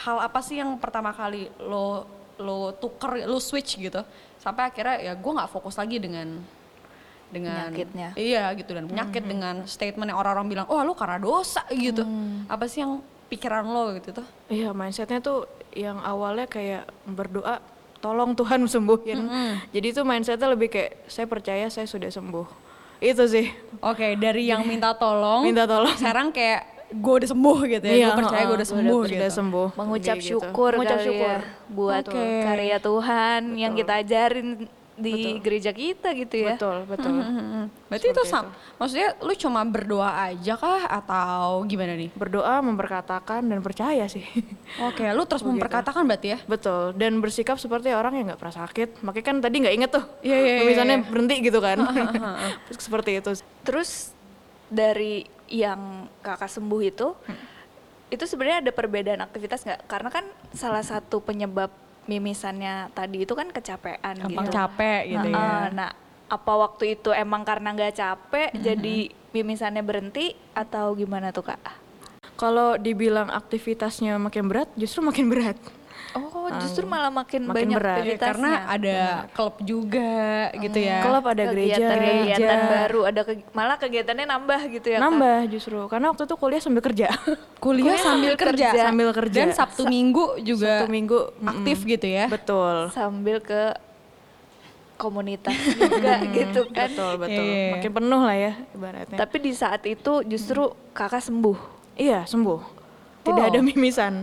hal 0.05 0.17
apa 0.21 0.41
sih 0.45 0.61
yang 0.61 0.77
pertama 0.77 1.11
kali 1.17 1.49
lo 1.63 2.05
lo 2.41 2.73
tuker, 2.73 3.29
lo 3.29 3.37
switch 3.37 3.77
gitu 3.77 4.01
sampai 4.41 4.73
akhirnya 4.73 4.97
ya 5.05 5.13
gue 5.13 5.33
nggak 5.37 5.51
fokus 5.53 5.77
lagi 5.77 6.01
dengan 6.01 6.41
dengan 7.31 7.71
Penyakitnya. 7.71 8.09
Iya 8.15 8.45
gitu 8.55 8.75
dan 8.75 8.85
penyakit 8.87 9.23
dengan 9.23 9.55
statement 9.65 10.11
yang 10.11 10.19
orang-orang 10.19 10.47
bilang, 10.51 10.67
"Oh, 10.67 10.83
lo 10.83 10.93
karena 10.93 11.17
dosa" 11.17 11.63
gitu. 11.71 12.03
Apa 12.47 12.67
sih 12.67 12.83
yang 12.83 12.99
pikiran 13.27 13.63
lo 13.65 13.95
gitu 13.95 14.21
tuh? 14.21 14.27
Iya 14.51 14.75
mindsetnya 14.75 15.23
tuh 15.23 15.47
yang 15.71 16.03
awalnya 16.03 16.51
kayak 16.51 16.91
berdoa 17.07 17.63
tolong 18.01 18.35
Tuhan 18.35 18.67
sembuhin. 18.67 19.21
Jadi 19.71 19.87
itu 19.87 20.03
mindsetnya 20.03 20.51
lebih 20.51 20.69
kayak 20.69 21.07
saya 21.07 21.31
percaya 21.31 21.67
saya 21.71 21.87
sudah 21.87 22.11
sembuh. 22.11 22.47
Itu 23.01 23.25
sih. 23.25 23.49
Oke, 23.81 24.19
dari 24.19 24.51
yang 24.51 24.67
minta 24.67 24.93
tolong, 25.01 25.47
Minta 25.47 25.65
tolong. 25.65 25.95
sekarang 25.97 26.35
kayak 26.35 26.69
gue 26.91 27.15
udah 27.23 27.29
sembuh 27.31 27.59
gitu 27.71 27.87
ya, 27.87 28.11
gue 28.11 28.19
percaya 28.19 28.43
gue 28.45 28.57
udah 28.59 28.67
sembuh 28.69 28.99
udah, 28.99 29.11
gitu. 29.15 29.21
Udah 29.23 29.31
sembuh. 29.31 29.69
Mengucap 29.79 30.17
gitu. 30.19 30.29
syukur 30.35 30.71
Mengucap 30.75 30.99
kali 30.99 31.07
syukur. 31.07 31.39
ya 31.39 31.69
buat 31.71 32.05
Oke. 32.11 32.25
karya 32.43 32.79
Tuhan 32.83 33.41
yang 33.55 33.73
kita 33.79 33.93
ajarin 34.03 34.49
di 35.01 35.41
gereja 35.41 35.73
kita 35.73 36.13
gitu 36.13 36.37
ya? 36.37 36.55
Betul, 36.55 36.85
betul. 36.85 37.11
Hmm, 37.11 37.67
Berarti 37.89 38.07
itu 38.13 38.23
sam, 38.29 38.53
maksudnya 38.77 39.17
lu 39.25 39.33
cuma 39.35 39.65
berdoa 39.65 40.31
aja 40.31 40.55
kah 40.55 40.87
atau 40.87 41.65
gimana 41.65 41.97
nih? 41.97 42.13
Berdoa, 42.15 42.61
memperkatakan 42.61 43.41
dan 43.49 43.59
percaya 43.65 44.07
sih. 44.07 44.23
Oke, 44.89 45.09
lu 45.11 45.25
terus 45.25 45.43
memperkatakan 45.43 46.05
berarti 46.05 46.37
ya? 46.37 46.39
Betul, 46.45 46.95
dan 46.95 47.19
bersikap 47.19 47.57
seperti 47.57 47.91
orang 47.91 48.21
yang 48.21 48.25
nggak 48.31 48.41
pernah 48.41 48.57
sakit. 48.63 48.89
Makanya 49.03 49.27
kan 49.27 49.37
tadi 49.41 49.57
nggak 49.65 49.75
inget 49.75 49.91
tuh, 49.91 50.05
Iya, 50.21 50.37
iya, 50.39 50.55
iya, 50.61 50.69
misalnya 50.69 50.97
iya. 51.03 51.09
berhenti 51.09 51.37
gitu 51.43 51.59
kan. 51.59 51.79
seperti 52.85 53.11
itu. 53.19 53.31
Terus 53.65 54.13
dari 54.71 55.27
yang 55.51 56.07
kakak 56.23 56.47
sembuh 56.47 56.81
itu, 56.85 57.11
itu 58.11 58.25
sebenarnya 58.27 58.63
ada 58.69 58.73
perbedaan 58.75 59.23
aktivitas 59.25 59.67
nggak? 59.67 59.81
Karena 59.91 60.11
kan 60.15 60.25
salah 60.55 60.83
satu 60.87 61.19
penyebab 61.19 61.71
mimisannya 62.09 62.93
tadi 62.97 63.25
itu 63.25 63.33
kan 63.37 63.53
kecapean 63.53 64.17
Gampang 64.17 64.49
gitu. 64.49 64.57
capek 64.57 65.01
gitu 65.09 65.29
Nah, 65.31 65.69
ya. 65.69 65.71
Nah, 65.73 65.91
apa 66.31 66.53
waktu 66.55 66.95
itu 66.99 67.11
emang 67.11 67.43
karena 67.43 67.75
nggak 67.75 67.95
capek 67.99 68.51
jadi 68.55 69.11
mimisannya 69.35 69.83
berhenti 69.83 70.39
atau 70.55 70.95
gimana 70.95 71.35
tuh 71.35 71.51
kak? 71.51 71.61
Kalau 72.39 72.81
dibilang 72.81 73.29
aktivitasnya 73.29 74.17
makin 74.17 74.49
berat, 74.49 74.69
justru 74.79 75.05
makin 75.05 75.29
berat. 75.29 75.59
Oh, 76.13 76.51
justru 76.59 76.83
malah 76.85 77.07
makin, 77.09 77.45
makin 77.45 77.55
banyak 77.55 77.77
berat. 77.77 77.97
Aktivitasnya. 77.97 78.27
karena 78.27 78.51
ada 78.67 78.99
klub 79.31 79.55
juga 79.61 80.13
gitu 80.57 80.79
ya. 80.79 80.99
Klub 81.01 81.23
ada 81.25 81.43
gereja, 81.47 81.75
kegiatan-kegiatan 81.77 82.41
gereja. 82.59 82.73
baru, 82.73 83.01
ada 83.05 83.21
ke- 83.23 83.47
malah 83.51 83.77
kegiatannya 83.77 84.27
nambah 84.27 84.61
gitu 84.71 84.89
ya? 84.89 84.99
Nambah 84.99 85.39
justru, 85.47 85.79
karena 85.87 86.07
waktu 86.09 86.23
itu 86.25 86.35
kuliah 86.37 86.59
sambil 86.59 86.83
kerja. 86.83 87.09
Kuliah 87.63 87.95
sambil 87.95 88.35
kerja. 88.35 88.69
Sambil 88.73 89.09
kerja. 89.13 89.39
Dan 89.39 89.51
Sabtu 89.53 89.85
Minggu 89.85 90.41
juga 90.41 90.81
Sabtu 90.81 90.89
Minggu 90.89 91.19
aktif 91.41 91.85
gitu 91.85 92.07
ya. 92.07 92.27
Betul. 92.27 92.89
Sambil 92.91 93.39
ke 93.39 93.77
komunitas 94.97 95.57
juga 95.79 96.21
gitu 96.27 96.69
kan. 96.71 96.89
Betul, 96.89 97.13
betul. 97.19 97.41
Iya. 97.43 97.69
Makin 97.75 97.93
penuh 97.95 98.21
lah 98.21 98.37
ya 98.37 98.53
ibaratnya. 98.71 99.17
Tapi 99.17 99.37
di 99.39 99.53
saat 99.53 99.83
itu 99.85 100.13
justru 100.25 100.63
kakak 100.91 101.21
sembuh. 101.21 101.59
iya, 101.95 102.25
sembuh. 102.25 102.80
Tidak 103.31 103.45
Oh. 103.47 103.51
ada 103.51 103.61
mimisan. 103.61 104.15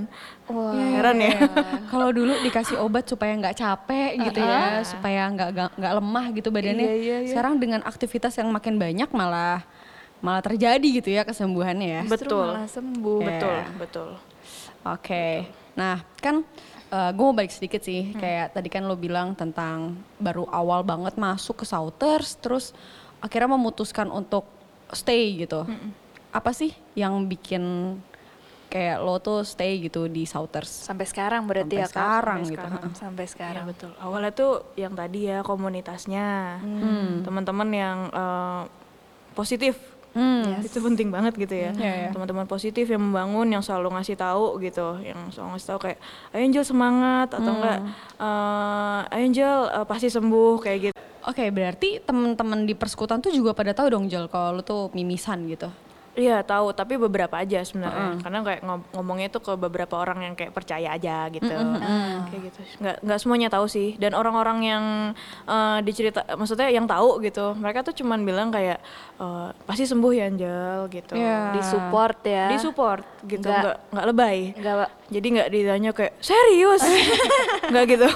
Wah. 0.46 0.72
Heran 0.72 1.18
ya. 1.18 1.36
Kalau 1.92 2.10
dulu 2.10 2.36
dikasih 2.40 2.78
obat 2.78 3.04
supaya 3.04 3.32
nggak 3.34 3.56
capek 3.56 4.12
gitu 4.22 4.40
ya, 4.40 4.84
supaya 4.84 5.28
nggak 5.28 5.50
nggak- 5.76 5.96
lemah 5.96 6.26
gitu 6.32 6.50
badannya. 6.50 6.84
Iya, 6.84 6.96
iya, 6.96 7.18
iya. 7.24 7.30
Sekarang 7.32 7.56
dengan 7.56 7.82
aktivitas 7.82 8.36
yang 8.36 8.48
makin 8.50 8.76
banyak 8.76 9.10
malah 9.12 9.64
malah 10.18 10.42
terjadi 10.42 10.88
gitu 10.98 11.10
ya 11.10 11.22
kesembuhannya 11.22 11.88
ya. 11.88 12.02
Justru 12.04 12.32
Betul. 12.32 12.46
malah 12.48 12.68
sembuh. 12.68 13.20
Iya. 13.20 13.28
Betul, 13.30 13.58
betul. 13.78 14.10
Oke, 14.84 15.26
nah 15.74 16.00
kan 16.18 16.48
gue 16.88 17.20
mau 17.22 17.36
balik 17.36 17.52
sedikit 17.52 17.84
sih, 17.84 18.16
kayak 18.16 18.56
tadi 18.56 18.72
kan 18.72 18.82
lo 18.82 18.96
bilang 18.96 19.36
tentang 19.36 19.92
baru 20.16 20.48
awal 20.48 20.82
banget 20.82 21.20
masuk 21.20 21.60
ke 21.60 21.66
Souters, 21.68 22.40
terus 22.40 22.72
akhirnya 23.20 23.52
memutuskan 23.52 24.08
untuk 24.08 24.48
stay 24.90 25.36
gitu. 25.36 25.68
Apa 26.32 26.56
sih 26.56 26.72
yang 26.94 27.28
bikin 27.28 27.98
kayak 28.68 29.00
lo 29.00 29.18
tuh 29.18 29.42
stay 29.44 29.80
gitu 29.80 30.06
di 30.08 30.28
Souters? 30.28 30.68
Sampai 30.68 31.08
sekarang 31.08 31.48
berarti 31.48 31.80
Sampai 31.80 31.84
ya 31.84 31.88
sekarang 31.88 32.40
Sampai 32.40 32.52
gitu. 32.52 32.60
sekarang. 32.68 32.92
Sampai 32.94 33.26
Iya 33.26 33.32
sekarang. 33.32 33.64
betul. 33.68 33.92
Awalnya 33.98 34.32
tuh 34.32 34.52
yang 34.76 34.94
tadi 34.94 35.20
ya 35.28 35.40
komunitasnya, 35.42 36.60
teman-teman 37.24 37.70
yang 37.72 37.98
eh, 38.12 38.62
positif. 39.32 39.76
Hmm. 40.18 40.66
Itu 40.66 40.82
penting 40.82 41.14
banget 41.14 41.38
gitu 41.38 41.54
ya. 41.54 41.70
Iya, 41.78 41.94
iya. 41.94 42.10
Teman-teman 42.10 42.50
positif 42.50 42.90
yang 42.90 43.06
membangun, 43.06 43.54
yang 43.54 43.62
selalu 43.62 43.94
ngasih 43.94 44.18
tahu 44.18 44.58
gitu, 44.66 44.98
yang 45.06 45.30
selalu 45.30 45.54
ngasih 45.54 45.68
tahu 45.70 45.80
kayak, 45.86 46.00
"Ayo 46.34 46.42
Angel 46.42 46.66
semangat" 46.66 47.30
atau 47.38 47.52
enggak, 47.54 47.80
eh 48.18 49.02
"Ayo 49.14 49.24
Angel 49.30 49.58
eh, 49.70 49.86
pasti 49.86 50.10
sembuh" 50.10 50.58
kayak 50.58 50.80
gitu. 50.90 50.98
Oke, 51.28 51.52
berarti 51.54 52.00
teman-teman 52.02 52.66
di 52.66 52.74
persekutuan 52.74 53.20
tuh 53.22 53.30
juga 53.30 53.52
pada 53.54 53.76
tahu 53.76 53.92
dong 53.94 54.08
Jel 54.10 54.26
kalau 54.26 54.58
lo 54.58 54.62
tuh 54.66 54.90
mimisan 54.98 55.44
gitu. 55.46 55.70
Iya 56.18 56.42
tahu, 56.42 56.74
tapi 56.74 56.98
beberapa 56.98 57.38
aja 57.38 57.62
sebenarnya. 57.62 58.18
Karena 58.18 58.38
kayak 58.42 58.62
ngom- 58.62 58.88
ngomongnya 58.92 59.28
itu 59.30 59.38
ke 59.38 59.54
beberapa 59.54 59.96
orang 59.96 60.20
yang 60.22 60.34
kayak 60.34 60.50
percaya 60.50 60.90
aja 60.90 61.30
gitu, 61.30 61.46
kayak 62.28 62.42
gitu. 62.44 62.60
Nggak 62.78 62.96
nggak 63.00 63.20
semuanya 63.22 63.48
tahu 63.48 63.66
sih. 63.66 63.94
Dan 63.96 64.12
orang-orang 64.12 64.60
yang 64.62 64.84
eh, 65.46 65.80
dicerita, 65.82 66.26
maksudnya 66.34 66.68
yang 66.68 66.84
tahu 66.84 67.22
gitu, 67.22 67.54
mereka 67.54 67.86
tuh 67.86 67.94
cuman 67.94 68.26
bilang 68.26 68.50
kayak 68.50 68.82
eh, 69.16 69.48
pasti 69.64 69.86
sembuh 69.86 70.12
ya 70.12 70.26
Angel 70.26 70.90
gitu. 70.90 71.14
Iya. 71.14 71.54
Di 71.54 71.62
support 71.62 72.20
ya. 72.26 72.50
Di 72.50 72.58
support 72.58 73.06
gitu, 73.24 73.46
nggak 73.46 73.94
nggak 73.94 74.06
lebay. 74.08 74.38
Nggak 74.58 74.76
Jadi 75.08 75.28
nggak 75.40 75.50
ditanya 75.50 75.92
kayak 75.96 76.20
serius, 76.20 76.84
nggak 77.72 77.86
gitu. 77.88 78.10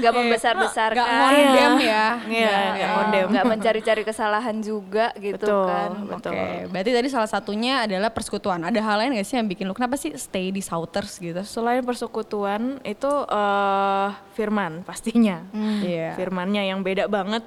nggak 0.00 0.12
membesar-besarkan. 0.16 0.96
Nggak 0.96 1.20
ngondem 1.20 1.72
ya. 1.84 2.06
Iya, 2.24 2.56
nggak 2.72 2.88
ngondem. 2.96 3.26
nggak 3.28 3.44
mencari-cari 3.44 4.02
kesalahan 4.08 4.56
juga 4.64 5.12
gitu 5.20 5.36
Betul, 5.36 5.68
kan. 5.68 5.90
betul. 6.08 6.32
Oke, 6.32 6.48
berarti 6.72 6.90
tadi 6.96 7.08
salah 7.12 7.28
satunya 7.28 7.84
adalah 7.84 8.08
persekutuan. 8.08 8.64
Ada 8.64 8.80
hal 8.80 8.96
lain 9.04 9.20
gak 9.20 9.26
sih 9.28 9.36
yang 9.36 9.48
bikin 9.52 9.68
lo 9.68 9.76
kenapa 9.76 10.00
sih 10.00 10.16
stay 10.16 10.48
di 10.48 10.64
Souters 10.64 11.20
gitu? 11.20 11.44
Selain 11.44 11.84
persekutuan 11.84 12.80
itu 12.88 13.12
eh 13.28 14.08
firman 14.32 14.80
pastinya. 14.80 15.44
Iya. 15.84 16.16
Firmannya 16.16 16.72
yang 16.72 16.80
beda 16.80 17.04
banget 17.04 17.44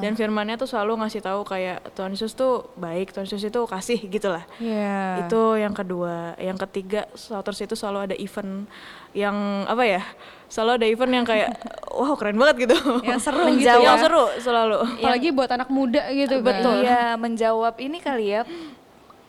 Dan 0.00 0.12
firmannya 0.16 0.56
tuh 0.60 0.68
selalu 0.68 1.00
ngasih 1.04 1.22
tahu 1.24 1.40
kayak 1.44 1.92
Tuhan 1.96 2.12
Yesus 2.12 2.32
tuh 2.36 2.68
baik, 2.76 3.12
Tuhan 3.16 3.24
Yesus 3.24 3.44
itu 3.48 3.60
kasih 3.64 3.98
gitu 4.08 4.28
lah. 4.28 4.44
Iya. 4.60 5.26
Itu 5.26 5.56
yang 5.56 5.72
kedua. 5.72 6.36
Yang 6.36 6.58
ketiga, 6.68 7.08
Slaughters 7.16 7.60
itu 7.64 7.74
selalu 7.74 8.12
ada 8.12 8.16
event 8.16 8.68
yang 9.16 9.66
apa 9.66 9.84
ya? 9.84 10.02
Selalu 10.50 10.70
ada 10.82 10.86
event 10.86 11.12
yang 11.22 11.26
kayak 11.26 11.50
wow 11.98 12.14
keren 12.18 12.36
banget 12.36 12.68
gitu. 12.68 12.76
Yang 13.04 13.20
seru 13.28 13.44
gitu 13.50 13.64
Menjawab. 13.64 13.82
ya. 13.82 13.86
Yang 13.86 13.98
seru 14.04 14.24
selalu. 14.42 14.78
Apalagi 15.00 15.28
buat 15.32 15.50
anak 15.50 15.68
muda 15.72 16.02
gitu 16.12 16.36
kan. 16.40 16.46
Betul. 16.46 16.76
Iya, 16.84 17.04
menjawab 17.16 17.74
ini 17.78 17.98
kali 18.02 18.26
ya 18.36 18.42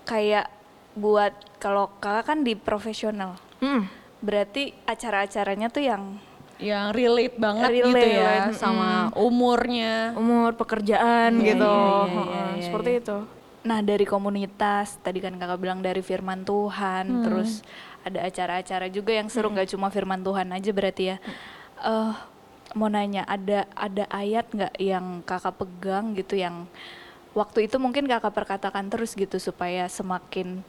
kayak 0.06 0.50
buat 0.98 1.32
kalau 1.62 1.88
kakak 2.04 2.28
kan 2.28 2.40
di 2.44 2.54
profesional. 2.58 3.40
Hmm. 3.64 3.88
Berarti 4.22 4.76
acara-acaranya 4.86 5.72
tuh 5.72 5.84
yang 5.86 6.20
Yang 6.62 6.86
relate 6.94 7.36
banget 7.42 7.70
gitu 7.74 7.90
Relate, 7.90 8.06
ya 8.06 8.32
relate, 8.46 8.58
sama 8.62 9.10
umurnya. 9.18 10.14
Umur, 10.14 10.54
pekerjaan 10.54 11.42
Iya, 11.42 11.58
gitu. 11.58 11.74
iya, 11.74 11.90
iya, 11.90 12.06
Heeh, 12.06 12.22
iya, 12.22 12.44
iya, 12.56 12.64
Seperti 12.70 12.92
itu. 13.02 13.18
Nah 13.62 13.80
dari 13.86 14.06
komunitas, 14.10 14.98
tadi 15.02 15.22
kan 15.22 15.38
kakak 15.38 15.60
bilang 15.62 15.86
dari 15.86 16.02
firman 16.02 16.42
Tuhan, 16.42 17.22
terus 17.22 17.62
ada 18.02 18.26
acara-acara 18.26 18.90
juga 18.90 19.14
yang 19.14 19.30
seru, 19.30 19.54
nggak 19.54 19.70
cuma 19.74 19.94
firman 19.94 20.22
Tuhan 20.22 20.50
aja 20.50 20.70
berarti 20.74 21.04
ya. 21.14 21.18
Eh 21.82 22.14
mau 22.74 22.90
nanya, 22.90 23.22
ada 23.30 23.70
ada 23.78 24.10
ayat 24.10 24.50
nggak 24.50 24.74
yang 24.82 25.22
kakak 25.22 25.62
pegang 25.62 26.18
gitu 26.18 26.40
yang 26.40 26.66
waktu 27.38 27.70
itu 27.70 27.78
mungkin 27.78 28.10
kakak 28.10 28.34
perkatakan 28.34 28.90
terus 28.90 29.14
gitu 29.14 29.38
supaya 29.38 29.86
semakin 29.86 30.66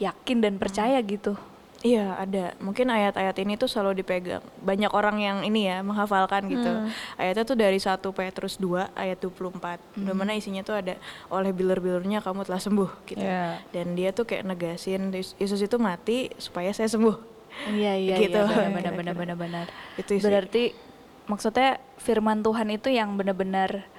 yakin 0.00 0.38
dan 0.40 0.56
percaya 0.56 0.96
gitu. 1.04 1.36
Iya 1.82 2.14
ada, 2.14 2.54
mungkin 2.62 2.86
ayat-ayat 2.86 3.34
ini 3.42 3.58
tuh 3.58 3.66
selalu 3.66 4.00
dipegang. 4.00 4.38
Banyak 4.62 4.94
orang 4.94 5.18
yang 5.18 5.38
ini 5.42 5.66
ya 5.66 5.82
menghafalkan 5.82 6.46
gitu. 6.46 6.70
Ayatnya 7.18 7.42
tuh 7.42 7.58
dari 7.58 7.82
1 7.82 7.98
Petrus 8.14 8.54
2 8.56 8.94
ayat 8.94 9.18
24. 9.18 9.82
Di 9.98 10.12
mana 10.14 10.30
isinya 10.32 10.62
tuh 10.62 10.78
ada 10.78 10.94
oleh 11.26 11.50
biler-bilernya 11.50 12.22
kamu 12.22 12.46
telah 12.46 12.62
sembuh 12.62 12.90
gitu. 13.04 13.18
Iya. 13.18 13.58
Dan 13.74 13.98
dia 13.98 14.14
tuh 14.14 14.22
kayak 14.22 14.46
negasin 14.46 15.10
Yesus- 15.10 15.58
itu 15.58 15.74
mati 15.76 16.30
supaya 16.38 16.70
saya 16.70 16.86
sembuh. 16.86 17.18
Iya 17.68 17.92
iya 18.08 18.14
Gitu. 18.16 18.38
iya 18.38 18.70
benar 18.78 18.94
benar 18.94 19.14
benar 19.18 19.34
benar. 19.36 19.66
Itu 19.98 20.14
sih. 20.14 20.22
Berarti 20.22 20.70
maksudnya 21.26 21.82
firman 21.98 22.42
Tuhan 22.42 22.70
itu 22.70 22.94
yang 22.94 23.18
benar-benar 23.18 23.90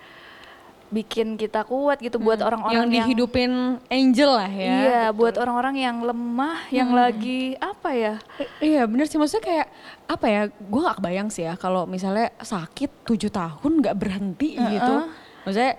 bikin 0.90 1.36
kita 1.36 1.64
kuat 1.64 1.98
gitu 1.98 2.18
buat 2.18 2.38
orang-orang 2.38 2.86
yang 2.86 2.90
dihidupin 2.90 3.52
angel 3.88 4.32
lah 4.34 4.48
ya. 4.48 4.66
Iya, 4.70 5.04
buat 5.10 5.36
orang-orang 5.36 5.76
yang 5.78 5.98
lemah, 6.00 6.70
yang 6.70 6.92
lagi 6.92 7.58
apa 7.58 7.90
ya? 7.92 8.16
I- 8.38 8.76
Iya 8.76 8.86
bener 8.86 9.06
sih. 9.06 9.18
Maksudnya 9.18 9.42
kayak 9.44 9.68
apa 10.06 10.26
ya? 10.26 10.42
Gue 10.54 10.82
gak 10.82 10.98
kebayang 10.98 11.28
sih 11.28 11.44
ya 11.44 11.56
kalau 11.56 11.84
misalnya 11.84 12.30
sakit 12.38 13.04
tujuh 13.04 13.28
tahun 13.28 13.82
gak 13.82 13.96
berhenti 13.96 14.54
gitu. 14.54 14.96
Maksudnya 15.44 15.74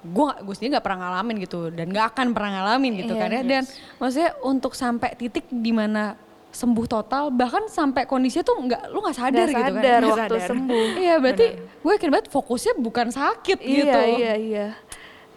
gue 0.00 0.28
gue 0.40 0.54
sendiri 0.54 0.70
gak 0.74 0.86
pernah 0.86 1.00
ngalamin 1.04 1.36
gitu 1.40 1.60
dan 1.68 1.86
gak 1.90 2.14
akan 2.14 2.26
pernah 2.30 2.50
ngalamin 2.56 2.92
gitu 2.96 3.12
Iya, 3.12 3.20
kan 3.20 3.28
ya. 3.30 3.42
dan 3.42 3.62
maksudnya 3.98 4.30
untuk 4.40 4.72
sampai 4.72 5.12
titik 5.12 5.44
di 5.50 5.72
mana 5.74 6.16
sembuh 6.50 6.86
total 6.86 7.30
bahkan 7.30 7.66
sampai 7.66 8.04
kondisinya 8.04 8.42
tuh 8.42 8.56
nggak 8.60 8.82
lu 8.88 8.98
nggak 8.98 9.16
sadar 9.16 9.44
Nggak 9.44 9.54
gitu 9.56 9.72
sadar 9.72 9.82
kan 9.94 10.02
waktu 10.04 10.18
sadar. 10.34 10.48
sembuh. 10.48 10.86
iya 10.96 11.14
berarti 11.16 11.46
gue 11.56 11.92
yakin 11.92 12.10
banget 12.10 12.26
fokusnya 12.28 12.72
bukan 12.76 13.06
sakit 13.08 13.58
gitu 13.58 13.86
Iya, 13.88 14.02
iya, 14.10 14.34
iya. 14.34 14.66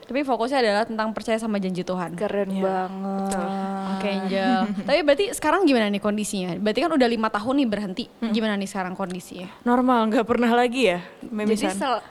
tapi 0.04 0.19
fokusnya 0.21 0.60
adalah 0.60 0.84
tentang 0.84 1.10
percaya 1.10 1.38
sama 1.38 1.58
janji 1.58 1.82
Tuhan 1.82 2.12
Keren 2.13 2.49
banget. 2.52 3.39
Oke 3.93 4.10
Angel. 4.10 4.60
Tapi 4.80 4.99
berarti 4.99 5.26
sekarang 5.32 5.63
gimana 5.63 5.88
nih 5.88 5.97
kondisinya? 5.97 6.54
Berarti 6.56 6.80
kan 6.82 6.91
udah 6.91 7.08
lima 7.08 7.30
tahun 7.30 7.56
nih 7.56 7.67
berhenti. 7.67 8.06
Gimana 8.19 8.54
nih 8.54 8.67
sekarang 8.67 8.93
kondisinya? 8.93 9.47
Normal, 9.62 10.10
nggak 10.10 10.26
pernah 10.26 10.52
lagi 10.52 10.89
ya 10.89 10.99
Jadi 11.21 11.32
memisan. 11.32 11.71
sel- 11.73 12.04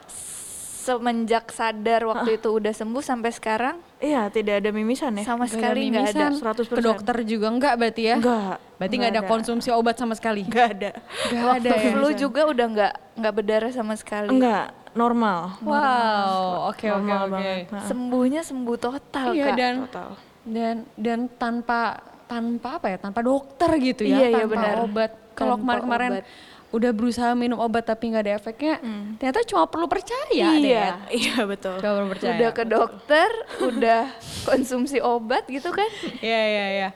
semenjak 0.83 1.47
sadar 1.49 2.03
waktu 2.05 2.37
itu 2.37 2.49
udah 2.51 2.71
sembuh 2.71 2.99
sampai 3.01 3.31
sekarang 3.31 3.77
Iya, 3.97 4.27
tidak 4.29 4.59
ada 4.59 4.71
mimisan 4.71 5.15
ya. 5.15 5.23
sama 5.23 5.47
sekali 5.47 5.87
nggak 5.89 6.11
ada. 6.11 6.27
Mimisan, 6.27 6.43
100%. 6.67 6.75
Ke 6.75 6.83
dokter 6.83 7.17
juga 7.23 7.47
enggak 7.49 7.75
berarti 7.77 8.03
ya? 8.05 8.17
Enggak. 8.19 8.59
Berarti 8.75 8.95
nggak 8.97 9.13
ada 9.13 9.23
konsumsi 9.25 9.69
obat 9.71 9.95
sama 9.95 10.13
sekali? 10.13 10.43
Nggak 10.43 10.69
ada. 10.75 10.91
Nggak 11.31 11.47
Waktu 11.47 11.63
ada 11.63 11.71
ya? 11.73 11.91
flu 11.93 12.09
juga 12.13 12.41
udah 12.45 12.67
nggak 12.69 12.93
nggak 13.15 13.33
berdarah 13.33 13.71
sama 13.71 13.95
sekali. 13.95 14.29
Enggak, 14.29 14.67
normal. 14.93 15.55
Wow, 15.63 16.35
oke 16.69 16.87
oke 16.91 17.13
oke. 17.29 17.51
Sembuhnya 17.85 18.43
sembuh 18.43 18.77
total 18.77 19.29
Iya 19.31 19.47
kak. 19.47 19.57
dan 19.57 19.75
Total. 19.87 20.09
dan 20.43 20.75
dan 20.99 21.19
tanpa 21.33 21.81
tanpa 22.27 22.69
apa 22.77 22.87
ya? 22.89 22.99
Tanpa 22.99 23.21
dokter 23.21 23.71
gitu 23.79 24.03
ya? 24.03 24.19
Iya, 24.19 24.27
iya, 24.29 24.39
tanpa 24.43 24.53
benar. 24.53 24.75
obat. 24.83 25.11
Kalau 25.33 25.55
kemarin-kemarin. 25.57 26.13
Udah 26.73 26.91
berusaha 26.91 27.31
minum 27.33 27.57
obat 27.57 27.85
tapi 27.85 28.09
nggak 28.09 28.23
ada 28.23 28.33
efeknya, 28.35 28.75
ternyata 29.17 29.45
cuma 29.45 29.65
perlu 29.65 29.85
percaya 29.85 30.25
deh 30.51 30.65
Iya. 30.65 30.81
ya. 30.81 30.93
Iya, 31.21 31.37
betul. 31.45 31.77
Cuma 31.77 31.93
perlu 31.95 32.09
percaya. 32.11 32.33
Udah 32.33 32.51
ke 32.51 32.65
dokter, 32.65 33.29
udah 33.63 34.03
konsumsi 34.49 34.99
obat 34.99 35.45
gitu 35.47 35.69
kan. 35.69 35.85
Iya 36.19 36.41
iya 36.49 36.67
iya. 36.73 36.89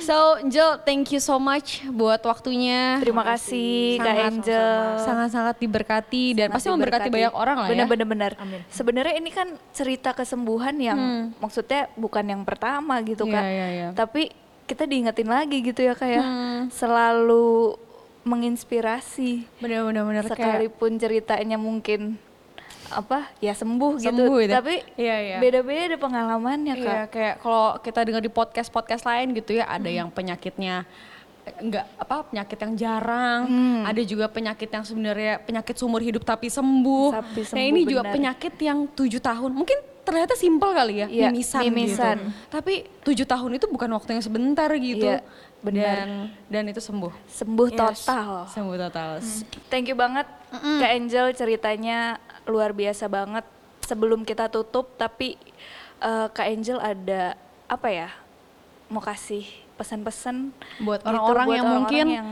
So 0.00 0.38
Angel, 0.38 0.78
thank 0.80 1.10
you 1.10 1.18
so 1.18 1.36
much 1.36 1.82
buat 1.88 2.22
waktunya. 2.22 2.96
Terima 2.98 3.26
kasih 3.26 3.98
Kak 3.98 4.06
Sangat- 4.06 4.26
Angel. 4.28 4.70
Sangat-sangat 5.00 5.56
diberkati 5.58 6.24
dan 6.34 6.48
pasti 6.48 6.68
memberkati 6.68 7.08
banyak 7.08 7.34
orang 7.34 7.56
lah 7.56 7.66
ya. 7.66 7.72
Bener-bener 7.74 8.06
bener. 8.06 8.32
Sebenarnya 8.68 9.14
ini 9.14 9.28
kan 9.28 9.44
cerita 9.70 10.12
kesembuhan 10.12 10.76
yang 10.76 10.98
maksudnya 11.36 11.90
bukan 11.94 12.22
yang 12.24 12.42
pertama 12.42 13.02
gitu 13.02 13.26
Iya, 13.26 13.34
kak. 13.34 13.44
iya, 13.44 13.66
iya. 13.68 13.88
Tapi 13.90 14.30
kita 14.64 14.84
diingetin 14.84 15.26
lagi 15.26 15.60
gitu 15.60 15.80
ya 15.80 15.92
kayak 15.92 16.22
Hmm. 16.22 16.60
selalu 16.70 17.76
menginspirasi. 18.24 19.44
Bener-bener 19.58 20.02
bener 20.02 20.24
kayak 20.24 20.36
Sekalipun 20.36 20.96
ceritanya 20.96 21.56
mungkin 21.56 22.16
apa 22.86 23.32
ya 23.38 23.52
sembuh, 23.52 23.96
Sembuh 23.96 24.28
gitu. 24.36 24.44
gitu. 24.44 24.52
Tapi 24.52 24.74
Iya, 24.94 25.16
iya. 25.18 25.36
beda-beda 25.38 25.96
pengalamannya 25.96 26.74
kak. 26.74 26.84
Iya, 26.84 27.02
kayak 27.08 27.34
kalau 27.40 27.80
kita 27.80 28.00
dengar 28.02 28.20
di 28.20 28.28
podcast-podcast 28.28 29.02
lain 29.02 29.32
gitu 29.32 29.56
ya, 29.56 29.64
ada 29.66 29.88
Hmm. 29.88 29.98
yang 30.04 30.08
penyakitnya 30.08 30.84
eh, 31.44 31.52
enggak 31.60 31.84
apa 31.96 32.24
penyakit 32.24 32.56
yang 32.56 32.72
jarang, 32.74 33.40
Hmm. 33.44 33.82
ada 33.84 34.00
juga 34.00 34.24
penyakit 34.26 34.64
yang 34.66 34.80
sebenarnya 34.80 35.44
penyakit 35.44 35.76
seumur 35.76 36.00
hidup 36.00 36.24
tapi 36.24 36.48
sembuh. 36.48 37.12
Tapi 37.12 37.40
nah 37.40 37.48
sembuh, 37.52 37.68
ini 37.68 37.80
juga 37.84 38.00
benar. 38.00 38.14
penyakit 38.16 38.54
yang 38.58 38.78
tujuh 38.88 39.20
tahun, 39.20 39.52
mungkin 39.52 39.76
terlihatnya 40.04 40.36
simpel 40.36 40.72
kali 40.72 40.94
ya, 41.00 41.06
Iya, 41.06 41.28
mimisan, 41.28 41.60
mimisan. 41.64 42.16
gitu. 42.16 42.48
Tapi 42.48 42.74
tujuh 43.02 43.26
tahun 43.26 43.50
itu 43.56 43.66
bukan 43.66 43.90
waktu 43.92 44.16
yang 44.16 44.24
sebentar 44.24 44.68
gitu. 44.72 45.04
Iya, 45.04 45.20
benar. 45.64 45.96
Dan 45.98 46.08
dan 46.46 46.64
itu 46.66 46.78
sembuh. 46.78 47.10
Sembuh 47.26 47.68
Yes. 47.68 48.04
total. 48.04 48.30
Sembuh 48.46 48.76
total. 48.78 49.10
Thank 49.66 49.88
you 49.88 49.96
banget 49.96 50.28
Kak 50.52 50.92
Angel 50.92 51.26
ceritanya 51.32 52.20
luar 52.44 52.70
biasa 52.70 53.08
banget. 53.08 53.42
Sebelum 53.82 54.22
kita 54.22 54.46
tutup 54.46 54.94
tapi 54.94 55.40
eh, 55.98 56.26
Kak 56.28 56.46
Angel 56.46 56.78
ada 56.78 57.34
apa 57.64 57.88
ya? 57.88 58.08
Mau 58.86 59.00
kasih 59.00 59.42
pesan-pesan 59.74 60.54
buat 60.78 61.02
gitu 61.02 61.10
orang-orang 61.10 61.18
buat 61.44 61.56
yang 61.56 61.66
orang-orang 61.66 61.82
mungkin 61.82 62.06
yang- 62.06 62.30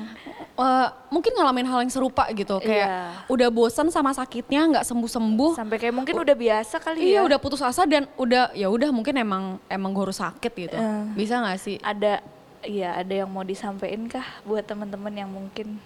eh, 0.54 0.88
mungkin 1.10 1.32
ngalamin 1.34 1.66
hal 1.66 1.78
yang 1.82 1.90
serupa 1.90 2.30
gitu 2.30 2.54
kayak 2.56 2.86
Iya. 2.86 3.02
udah 3.26 3.48
bosan 3.50 3.90
sama 3.90 4.14
sakitnya 4.14 4.62
nggak 4.68 4.86
sembuh 4.86 5.10
sembuh 5.10 5.52
sampai 5.58 5.74
kayak 5.76 5.90
mungkin 5.92 6.14
udah 6.14 6.36
biasa 6.36 6.78
kali 6.78 7.02
iya 7.02 7.18
ya. 7.18 7.20
udah 7.24 7.38
putus 7.38 7.58
asa 7.60 7.82
dan 7.82 8.06
udah 8.14 8.54
ya 8.54 8.70
udah 8.70 8.88
mungkin 8.88 9.18
emang 9.18 9.44
emang 9.66 9.90
gue 9.90 10.04
harus 10.04 10.22
sakit 10.22 10.52
gitu 10.54 10.76
Eh. 10.76 11.02
bisa 11.12 11.34
nggak 11.36 11.58
sih 11.58 11.82
Ada 11.82 12.22
Iya, 12.62 12.94
ada 12.94 13.10
yang 13.12 13.30
mau 13.30 13.42
disampaikan 13.42 14.06
kah 14.06 14.24
buat 14.46 14.62
teman-teman 14.62 15.10
yang 15.12 15.30
mungkin 15.30 15.82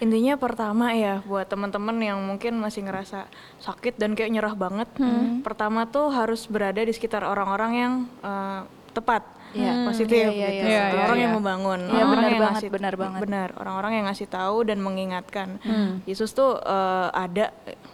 Intinya 0.00 0.38
pertama 0.40 0.96
ya 0.96 1.20
buat 1.28 1.44
teman-teman 1.44 1.92
yang 2.00 2.16
mungkin 2.24 2.56
masih 2.56 2.88
ngerasa 2.88 3.28
sakit 3.60 4.00
dan 4.00 4.16
kayak 4.16 4.32
nyerah 4.32 4.54
banget. 4.56 4.88
Pertama 5.44 5.84
tuh 5.84 6.08
harus 6.08 6.48
berada 6.48 6.80
di 6.80 6.88
sekitar 6.88 7.20
orang-orang 7.20 7.72
yang 7.76 7.92
eh, 8.24 8.62
tepat, 8.96 9.22
Iya. 9.50 9.84
positif 9.84 10.30
Iya, 10.30 10.32
iya, 10.32 10.48
gitu. 10.48 10.66
iya. 10.70 10.82
Iya, 10.88 11.02
orang 11.04 11.18
iya, 11.18 11.24
yang 11.26 11.32
iya. 11.34 11.38
membangun, 11.42 11.80
Iya, 11.82 11.90
orang-orang 11.90 12.08
benar 12.16 12.30
yang 12.30 12.40
banget, 12.40 12.54
ngasih 12.56 12.70
benar 12.70 12.94
banget. 12.96 13.20
benar, 13.20 13.48
orang-orang 13.58 13.92
yang 13.92 14.06
ngasih 14.08 14.28
tahu 14.30 14.56
dan 14.64 14.78
mengingatkan. 14.80 15.48
Yesus 16.06 16.30
tuh 16.32 16.56
eh, 16.56 17.08
ada 17.12 17.46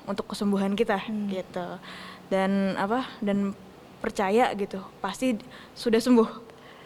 untuk 0.06 0.30
kesembuhan 0.30 0.76
kita 0.76 1.00
gitu. 1.26 1.66
Dan 2.28 2.76
apa? 2.76 3.08
Dan 3.18 3.50
percaya 3.98 4.52
gitu, 4.54 4.78
pasti 5.00 5.40
sudah 5.72 5.98
sembuh. 5.98 6.28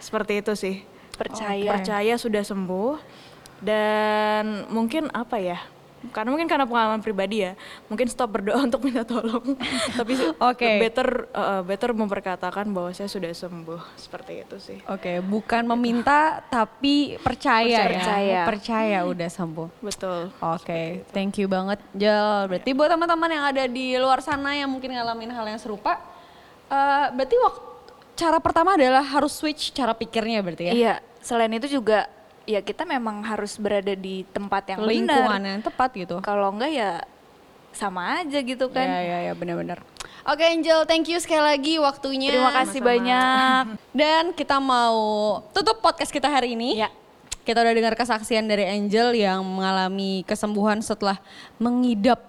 Seperti 0.01 0.41
itu 0.41 0.55
sih. 0.57 0.77
Percaya. 1.21 1.71
percaya 1.77 2.15
sudah 2.17 2.41
sembuh. 2.41 2.97
Dan 3.61 4.65
mungkin 4.73 5.13
apa 5.13 5.37
ya? 5.37 5.61
Karena 6.17 6.33
mungkin 6.33 6.49
karena 6.49 6.65
pengalaman 6.65 7.05
pribadi 7.05 7.45
ya 7.45 7.53
mungkin 7.93 8.09
stop 8.09 8.33
berdoa 8.33 8.65
untuk 8.73 8.81
minta 8.81 9.05
tolong. 9.05 9.53
Tapi 10.01 10.17
Oke. 10.41 10.81
better 10.81 11.29
uh, 11.37 11.61
better 11.61 11.93
memperkatakan 11.93 12.65
bahwa 12.73 12.89
saya 12.97 13.05
sudah 13.05 13.29
sembuh. 13.29 14.01
Seperti 14.01 14.33
itu 14.41 14.57
sih. 14.57 14.79
Oke 14.89 15.21
bukan 15.21 15.69
meminta 15.77 16.41
tapi 16.49 17.21
percaya, 17.21 17.85
Percaya. 17.85 18.25
ya. 18.25 18.43
Percaya. 18.49 18.99
Udah 19.05 19.29
sembuh. 19.29 19.69
Betul. 19.85 20.33
Oke, 20.41 21.05
thank 21.13 21.37
you 21.37 21.45
banget 21.53 21.77
Jel. 21.93 22.49
Berarti 22.49 22.73
buat 22.73 22.89
teman-teman 22.89 23.29
yang 23.29 23.45
ada 23.53 23.65
di 23.69 23.93
luar 24.01 24.25
sana 24.25 24.57
yang 24.57 24.73
mungkin 24.73 24.97
ngalamin 24.97 25.29
hal 25.37 25.45
yang 25.45 25.61
serupa, 25.61 26.01
eh, 26.73 27.07
berarti 27.13 27.37
waktu 27.45 27.61
cara 28.17 28.37
pertama 28.41 28.73
adalah 28.77 29.05
harus 29.05 29.37
switch 29.37 29.77
cara 29.77 29.93
pikirnya 29.93 30.41
berarti 30.41 30.65
ya. 30.69 30.73
Iya, 30.73 30.95
selain 31.21 31.53
itu 31.57 31.69
juga 31.81 32.09
ya 32.49 32.61
kita 32.65 32.83
memang 32.89 33.23
harus 33.23 33.55
berada 33.61 33.93
di 33.95 34.27
tempat 34.33 34.75
yang 34.75 34.81
Lingkungan 34.83 35.41
benar. 35.41 35.53
yang 35.57 35.65
tepat 35.65 35.91
gitu. 35.95 36.17
Kalau 36.25 36.51
enggak 36.51 36.73
ya 36.73 36.91
sama 37.71 38.19
aja 38.21 38.39
gitu 38.43 38.67
kan. 38.73 38.83
Iya, 38.83 39.01
iya, 39.01 39.19
iya, 39.31 39.33
benar-benar. 39.39 39.79
Oke 40.27 40.45
Angel, 40.45 40.85
thank 40.85 41.07
you 41.07 41.17
sekali 41.23 41.41
lagi 41.41 41.79
waktunya. 41.79 42.35
Terima 42.35 42.53
kasih 42.53 42.81
banyak. 42.83 43.65
Dan 44.01 44.35
kita 44.35 44.59
mau 44.59 45.39
tutup 45.55 45.79
podcast 45.81 46.11
kita 46.11 46.27
hari 46.27 46.59
ini. 46.59 46.83
Ya. 46.83 46.91
Kita 47.41 47.65
udah 47.65 47.73
dengar 47.73 47.95
kesaksian 47.97 48.45
dari 48.45 48.69
Angel 48.69 49.17
yang 49.17 49.41
mengalami 49.43 50.23
kesembuhan 50.29 50.85
setelah 50.85 51.17
mengidap 51.57 52.21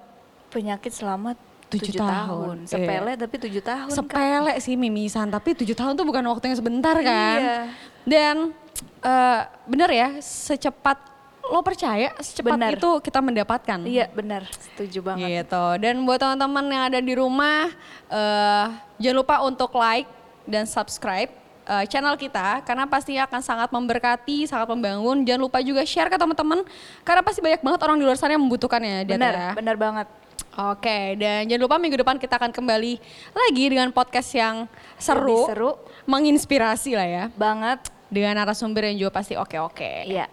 Penyakit 0.52 0.92
selama 0.92 1.36
Tujuh 1.72 1.96
tahun. 1.96 2.08
tahun. 2.12 2.56
Sepele 2.68 3.12
tapi 3.16 3.36
tujuh 3.40 3.64
tahun. 3.64 3.92
Sepele 3.96 4.54
sih 4.60 4.76
mimisan, 4.76 5.32
tapi 5.32 5.56
tujuh 5.56 5.72
tahun 5.72 5.96
tuh 5.96 6.04
bukan 6.04 6.24
waktu 6.28 6.52
yang 6.52 6.58
sebentar 6.60 6.96
kan. 7.00 7.40
Iya. 7.40 7.60
Dan 8.06 8.56
eh, 9.02 9.42
bener 9.70 9.90
ya, 9.92 10.10
secepat 10.22 11.12
lo 11.52 11.60
percaya, 11.66 12.16
secepat 12.22 12.56
Benar. 12.56 12.80
itu 12.80 12.90
kita 13.04 13.20
mendapatkan. 13.20 13.80
Iya 13.84 14.08
benar, 14.14 14.48
setuju 14.48 15.04
banget. 15.04 15.44
Gitu. 15.44 15.66
Dan 15.84 16.08
buat 16.08 16.22
teman-teman 16.22 16.66
yang 16.72 16.84
ada 16.88 17.00
di 17.04 17.14
rumah, 17.18 17.68
eh, 18.08 18.66
jangan 19.02 19.18
lupa 19.20 19.36
untuk 19.44 19.76
like 19.76 20.08
dan 20.48 20.64
subscribe 20.64 21.28
eh, 21.68 21.86
channel 21.92 22.16
kita 22.16 22.64
karena 22.64 22.88
pasti 22.88 23.20
akan 23.20 23.42
sangat 23.44 23.70
memberkati, 23.74 24.48
sangat 24.48 24.70
membangun. 24.72 25.28
Jangan 25.28 25.42
lupa 25.42 25.60
juga 25.60 25.84
share 25.84 26.08
ke 26.08 26.16
teman-teman 26.16 26.64
karena 27.04 27.22
pasti 27.26 27.44
banyak 27.44 27.62
banget 27.62 27.80
orang 27.84 27.98
di 28.00 28.06
luar 28.08 28.18
sana 28.18 28.38
yang 28.38 28.44
membutuhkannya. 28.48 29.04
Benar, 29.04 29.34
ya. 29.34 29.50
benar 29.58 29.76
banget. 29.76 30.08
Oke, 30.52 31.16
dan 31.16 31.48
jangan 31.48 31.64
lupa 31.64 31.80
minggu 31.80 31.96
depan 31.96 32.20
kita 32.20 32.36
akan 32.36 32.52
kembali 32.52 33.00
lagi 33.32 33.66
dengan 33.72 33.88
podcast 33.90 34.36
yang 34.36 34.68
seru, 35.00 35.48
Lebih 35.48 35.50
seru. 35.56 35.72
menginspirasi 36.06 36.92
lah 36.94 37.08
ya, 37.08 37.24
Banget. 37.34 37.88
dengan 38.12 38.36
narasumber 38.44 38.92
yang 38.92 39.08
juga 39.08 39.24
pasti 39.24 39.40
oke-oke. 39.40 40.04
Iya. 40.04 40.28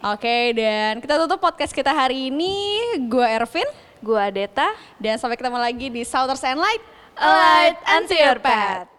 Oke, 0.00 0.56
dan 0.56 1.04
kita 1.04 1.20
tutup 1.20 1.36
podcast 1.38 1.76
kita 1.76 1.92
hari 1.92 2.32
ini. 2.32 2.80
Gue 3.04 3.26
Ervin, 3.28 3.68
Gua 4.00 4.32
Deta. 4.32 4.72
dan 4.96 5.20
sampai 5.20 5.36
ketemu 5.36 5.58
lagi 5.60 5.92
di 5.92 6.02
Southers 6.06 6.40
and 6.46 6.56
Light. 6.56 6.80
A 7.18 7.28
light 7.28 7.78
unto 7.84 8.14
your 8.14 8.38
path. 8.38 8.97